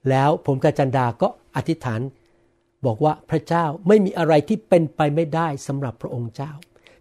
[0.09, 2.01] แล้วผมกับจันดาก็อธิษฐาน
[2.85, 6.51] บอกว่าพระเจ้าไม่มีอะไรที่เป็นไปไม่ได้สำหรับพระองค์เจ้า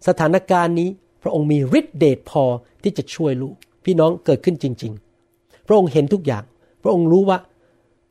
[0.08, 0.88] สถานการณ์นี้
[1.22, 2.44] พระองค์มีฤทธิเดชพอ
[2.82, 3.54] ที่จะช่วยลูก
[3.84, 4.92] พี่น้องเกิดขึ้นจริง
[5.30, 6.44] ๆ พระองค์เห็นทุกอย่าง
[6.82, 7.38] พระองค์รู้ว่า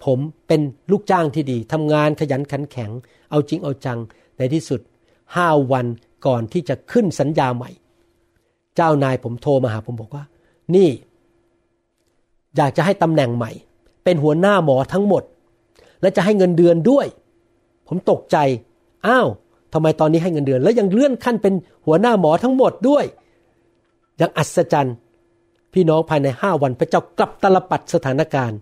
[0.05, 2.91] ผมเป็นลูกจ้างที่ดีทำงานขยันขันแข็ง
[3.31, 3.99] เอาจริงเอาจัง
[4.37, 4.81] ในที่สุด
[5.35, 5.85] ห้าวัน
[6.25, 7.71] ก่อนที่จะขึ้นสัญญาใหม่
[8.75, 10.23] เจ้านายผมโทรมาหาผมบอกว่า
[10.75, 10.89] นี่
[12.55, 13.51] อยากจะให้ตำแหน่งใหม่
[14.03, 15.23] เป็นหัวหน้าหมอทั้งหมด
[16.01, 17.07] และจะให้เงินเดือนด้วย
[17.87, 18.37] ผมตกใจ
[19.07, 19.27] อ้าว
[19.73, 21.53] ทำไมตอนนี้ให้เงินเดือน แล้วยังเลื่อนขั้นเป็น
[21.85, 23.05] หัวหน้าหมอทั้งหมดด้วย
[24.21, 24.95] ยังอัศจรรย์
[25.73, 28.59] พี่น้องภายในห้าวันพระเจ้ากลับตลปัดสถานการณ์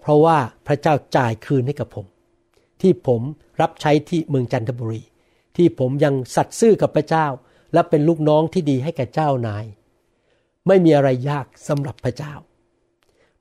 [0.00, 2.06] เพราะว่าพระเจ้าจ่ายคืนให้กับผม
[2.80, 3.22] ที่ผม
[3.60, 5.02] รับใช้ที่เมืองจันทบุรี
[5.56, 7.26] ที่ผมยังสัตย์ซื่อกับพระเจ้า
[7.72, 9.64] และเป็นลูกน้องที่ดีให้แก่เจ้านาย
[10.66, 12.32] ไม่มีอะไรยากสำหรับพระเจ้า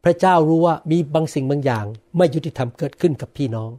[0.03, 1.85] พระเจ้ารู้ว่ามีบางสิ่งบางอย่าง
[2.17, 3.71] ไม่ยุติธรรมเกิดขึ้นกับพี่น้อง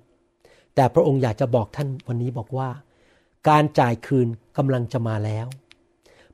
[0.75, 2.71] แต่พระองค์อยากจะบอกท่านวันนี้บอกว่า
[3.49, 5.47] การจ่ายคืนกำลังจะมาแล้ว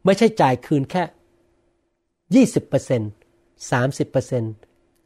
[0.05, 1.03] ไม่ใช่จ่ายคืนแค่
[2.35, 3.11] ยี่สิบเปอร์เซ็นต์
[3.71, 4.53] สามสิบเปอร์เซ็นต์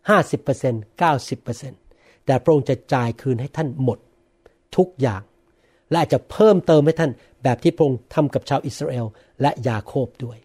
[0.09, 3.99] 50% 90%แต่พระองค์จะจ่ายคืนให้ท่านหมด
[4.77, 5.23] ทุกอย่าง
[5.91, 7.11] และอาจจะเพิ่มเติมให้ท่าน
[7.43, 9.07] แบบที่พระองค์ทำกับชาวอิสราเอล
[9.41, 10.39] และยาโคบด้วย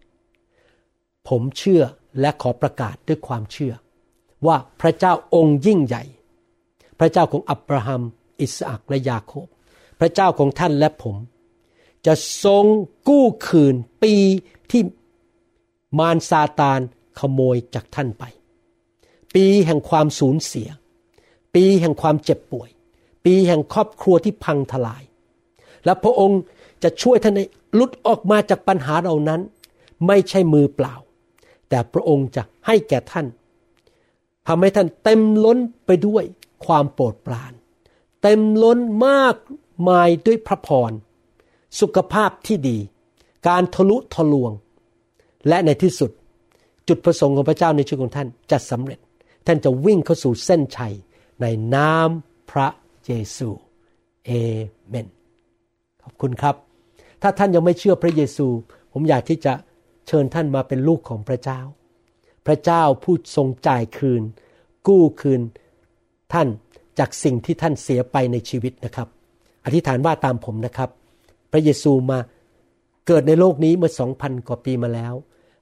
[1.28, 1.84] ผมเชื่อ
[2.22, 3.74] และขอประกาศด้วยความเชื่อ
[4.48, 6.04] ว่าพระเจ้าองค์ยิ่งใหญ่
[7.00, 8.02] พระเจ้าของอับราฮัม
[8.42, 9.48] อิสอักและยาโคบ
[10.00, 11.16] พระเจ้าของท่านและผม
[12.06, 12.14] จะ
[12.46, 12.66] ทรง
[13.08, 14.14] กู้คืนปี
[14.72, 14.82] ที่
[16.00, 16.80] มารซาตาน
[17.20, 18.24] ขโมยจากท่านไป
[19.36, 20.70] ปีแห่งความสูญเสีย
[21.56, 22.70] ปีแห่งความเจ็บป่วย
[23.26, 25.04] ปีแห่งครอบครัวที่พังทลาย
[25.86, 26.42] และพระองค์
[26.84, 27.46] จะช่วยท่านให้
[27.80, 29.42] ลุดออกมาจากปัญหาเหล่านั้น
[30.08, 30.94] ไม่ใช่มือเปล่า
[31.70, 33.26] แต่พระองค์จะให้แก่ท่าน
[34.48, 36.24] ทำให้ท่านเต็มล้นไปด้วย
[36.66, 37.54] ความโปรดปราน
[38.22, 39.36] เต็มล้นมาก
[39.90, 40.92] มายด้วยพระพร
[41.80, 42.78] สุขภาพที่ดี
[43.48, 44.52] การทะลุทะลวง
[45.48, 46.12] และในที่สุด
[46.88, 49.00] จุดประสงค์ของพระเจ้าในชีวิตของท่านจะสำเร็จ
[49.46, 50.94] ท่านจะวิ่งเข้าสู่เส้นชัย
[51.42, 52.10] ในนาม
[52.52, 52.68] พระ
[53.06, 53.50] เยซู
[54.26, 54.32] เอ
[54.88, 55.08] เมน
[56.04, 56.56] ขอบคุณครับ
[57.22, 58.48] ถ้าท่านยังไม่เชื่อพระเยซู
[58.92, 59.54] ผมอยากที่จะ
[60.08, 61.60] เชิญท่านมาเป็นลูกของพระเจ้า
[62.46, 64.24] พระเจ้าผู้ทรงจ่ายคืน
[64.88, 65.42] กู้คืน
[66.34, 66.48] ท่าน
[67.00, 69.08] จากสิ่งที่ท่านเสียไปในชีวิตนะครับ
[69.66, 70.90] อธิษฐานว่าตามผมนะครับ
[71.52, 72.20] พระเยซูมา
[73.08, 75.14] เกิดในโลกนี้เมื่อสองพันกว่าปีมาแล้ว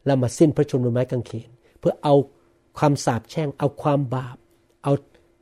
[0.05, 2.15] แล้วมาสิ้นพระชนม์บนไม้กางเขน เพื่อเอา
[2.77, 4.37] ความสาปแช่ง เอาความบาป
[4.83, 4.93] เอา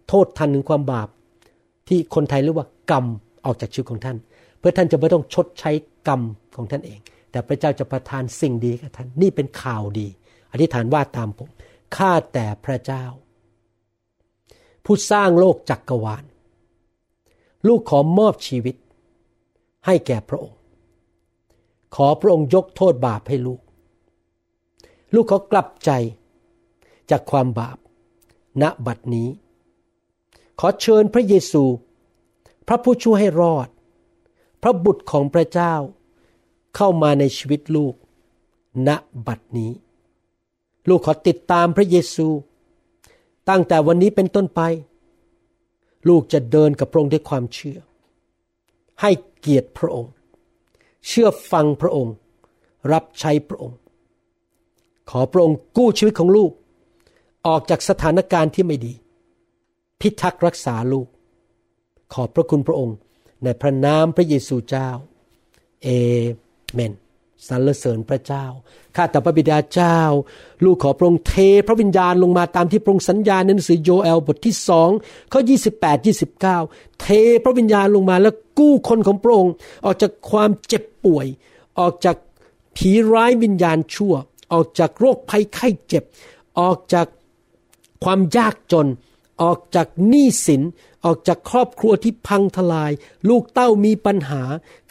[0.07, 1.09] โทษทันถึงความบาป
[1.88, 3.05] ที่คนไทยเรียกว่ากรรม
[3.45, 4.17] ออกจากชีวิตของท่าน
[4.59, 5.71] เพื่อท่านจะไม่ต้องชดใช้
[6.07, 6.21] กรรม
[6.55, 6.99] ของท่านเอง
[7.32, 10.07] แต่พระเจ้าจะประทานสิ่งดีกับท่านนี่เป็นข่าวดี
[10.51, 11.49] อธิษฐานว่าตามผม
[11.95, 13.03] ข้าแต่พระเจ้า
[14.86, 16.23] ผู้สร้างโลกจักกรวาล
[17.67, 18.75] ลูกขอมอบชีวิต
[19.86, 20.59] ให้แก่พระองค์
[21.95, 23.61] ขอพระองค์ยกโทษบาปให้ลูก
[25.13, 25.91] ลูกขอกลับใจ
[27.12, 27.78] จากความบาป
[28.62, 29.30] ณบัดนี้
[30.59, 31.64] ขอเชิญพระเยซู
[32.68, 33.68] พระผู้ช่วยให้รอด
[34.62, 35.74] พระบุตรของพระเจ้า
[36.76, 37.95] เข้ามาในชีวิตลูก
[38.88, 38.89] ณ
[39.28, 39.72] บัดนี้
[40.89, 42.28] ลูกขอติดตามพระเยซู
[43.49, 44.62] ตั้งแต่วันนี้เป็นต้นไป
[46.09, 47.80] ลูกจะเดินกับพระองค์ด้วยความเชื่อ
[49.01, 50.14] ให้เกียรติพระองค์
[51.07, 52.14] เชื่อฟังพระองค์
[52.91, 53.78] รับใช้พระองค์
[55.09, 56.51] ขอพระองค์กู้ชีวิตของลูก
[57.48, 58.94] ออกจากสถานการณ์ที่ไม่ดี
[60.00, 61.08] พิทักษ์รักษาลูก
[62.14, 62.98] ขอบพระคุณพระองค์
[63.44, 64.89] ในพระนามพระเยซูเจ้า
[65.84, 65.88] เอ
[66.74, 66.94] เมน
[67.48, 68.46] สรรเสริญพระเจ้า
[68.96, 69.98] ข้าแต่พระบิดาเจ้า
[70.64, 71.36] ลูกขอพระองค์เท
[71.68, 74.89] พระวิญญาณลงมาตามที่พระองค์สัญญาในหนังสือโยเอลบทที่สอง
[75.32, 75.42] ข้อ
[75.82, 76.08] 28
[76.39, 77.08] 29 เท
[77.44, 79.54] พระวิญญาณลงมาแล้วกู้คนของพระองค์
[79.86, 81.28] ออกจากความเจ็บป่วย
[81.80, 82.16] ออกจาก
[82.76, 84.14] ผีร้ายวิญญาณชั่ว
[84.54, 86.04] ออกจากโรคภัยไข้เจ็บ
[86.60, 87.08] ออกจาก
[88.04, 88.88] ความยากจน
[89.41, 90.62] ออกจากหนี้สิน
[91.06, 92.91] ออกจากครอบครัวที่พังทลาย
[93.30, 94.41] ลูกเต้ามีปัญหา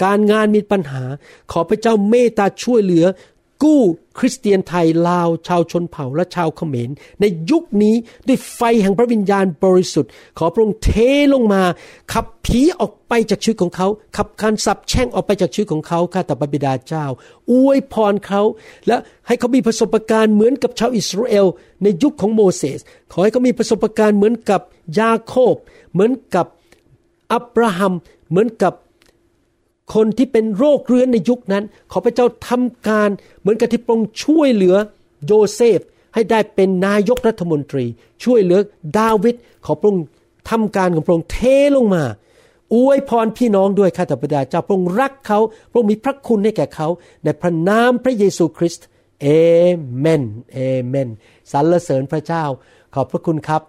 [0.03, 1.05] การงานมีปัญหา
[1.53, 3.05] ขอพระเจ้าเมตตาช่วยเหลือ
[3.63, 3.81] กู้
[4.19, 6.91] คริสเตียนไทยลาวชาวชนเผ่าและชาวเขมร
[7.21, 7.95] ในยุคนี้
[8.27, 10.91] ด้วยไฟแห่งพระวิญญาณบริสุทธิ์ ขอพระองค์เท
[11.35, 11.63] ลงมา
[12.13, 13.87] ขับผีออกไปจากชีวิตของเขา
[14.17, 17.05] ขับการสับแช่งออกไปจากชีวิตของเขาข้าแต่พระบิดาเจ้า
[17.51, 18.43] อวยพรเขา
[18.87, 18.97] และ
[19.27, 21.47] ให้เขามีประสบการณ์เหมือนกับชาวอิสราเอล
[21.83, 22.81] ในยุคของโมเสส
[23.13, 24.61] ขอให้เขามีประสบการณ์เหมือนกับ
[25.01, 25.55] ยาโคบ
[25.93, 26.47] เหมือนกับ
[27.33, 27.93] อับราฮัม
[28.31, 28.75] เหมือนกับ
[29.95, 33.11] คนที่เป็นโรคเรื้อนในยุคนั้น ขอพระเจ้าทำการ
[33.41, 34.77] เหมือนกับที่พระองค์ช่วยเหลือ
[35.27, 35.81] โยเซฟ
[36.15, 37.85] ให้ได้เป็นนายกรัฐมนตรี
[38.25, 38.59] ช่วยเหลือ
[38.99, 39.35] ดาวิด
[39.67, 40.07] ขอพระองค์
[40.51, 41.39] ทำการของพระองค์เท
[41.77, 42.05] ลงมา
[42.75, 45.39] อวยพรพี่น้องด้วยข้าแต่พระดาเจ้าพระองค์รักเขา
[45.71, 46.89] พระองค์มีพระคุณให้แก่เขา
[47.25, 48.87] ในพระนามพระเยซูคริสต์
[49.21, 49.27] เอ
[49.99, 50.23] เมน
[50.53, 51.09] เอเมน
[51.53, 52.45] สรรเสริญพระเจ้า
[52.95, 53.63] ขอบพระคุณครับ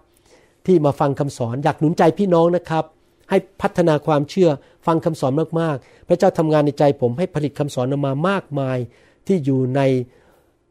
[0.66, 2.84] ที่มาฟังคำสอนอยากหนุนใจพี่น้องนะครับ
[3.30, 4.50] ให้พัฒนาความเชื่อ
[4.86, 8.78] ฟังคำสอนมากๆ พระเจ้าทำงานในใจผมให้ผลิตคำสอนออกมามากมาย
[9.26, 9.80] ที่อยู่ใน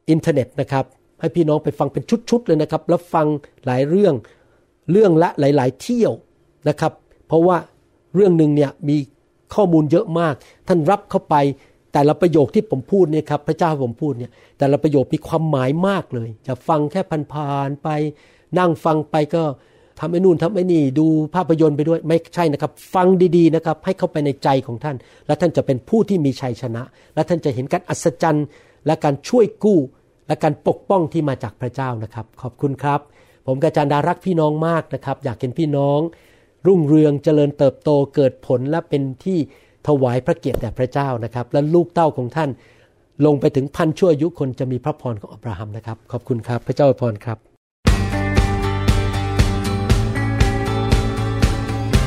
[0.09, 0.85] อินเทอร์เน็ตนะครับ
[1.19, 3.27] ให้พี่น้องไปฟังเป็นชุดๆเลยนะครับ แล้วฟัง
[3.65, 4.13] หลายเรื่อง
[4.91, 6.13] เรื่องละหลาย ๆ เที่ยว
[6.69, 6.93] นะครับ
[7.27, 7.57] เพราะว่า
[8.15, 8.97] เรื่องหนึ่งเนี่ยมี
[9.55, 10.35] ข้อมูลเยอะมาก
[10.67, 11.35] ท่านรับเข้าไป
[11.93, 17.01] แต่ละประโยคที่ผมพูดเนี่ยครับพระเจ้าผมพูดเนี่ยแต่ละประโยคมีความหมายมากเลย จะฟังแค่
[17.33, 17.89] ผ่านๆไป
[18.59, 19.43] นั่งฟังไปก็
[20.01, 24.95] ทำไอ้นู่นทำไอ้นี่ดูภาพยนตร์ไปด้วยไม่ใช่นะครับ ฟังดีๆนะครับ ให้เข้าไปในใจของท่าน
[25.27, 26.83] และท่านจะเป็นผู้ที่มีชัยชนะ
[27.15, 28.45] และท่านจะเห็นการอัศจรรย์
[28.85, 29.79] และการช่วยกู้
[30.27, 32.99] และการปกป้องที่มาจากพระเจ้านะครับ ขอบคุณครับ
[33.47, 35.99] ผมกาจารดารักพี่น้องมากนะครับ อยากเห็นพี่น้อง
[36.67, 39.37] รุ่งเรืองเจริญเติบโตเกิดผลและเป็นที่
[39.87, 42.49] ถวายพระเกียรติแด่พระเจ้านะครับ และลูกเต้าของท่าน
[43.25, 47.50] ลงไปถึงพันชั่วอายุคนจะมีพระพรของอับราฮัมนะครับ ขอบคุณครับ พระเจ้าอวยพรครับ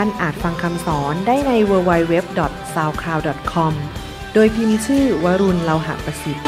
[0.00, 3.72] ท่านอาจฟังคำสอนได้ใน www.soundcloud.com
[4.34, 6.44] โดยพิมพ์ชื่อวรุณเลาหะประสิทธิ์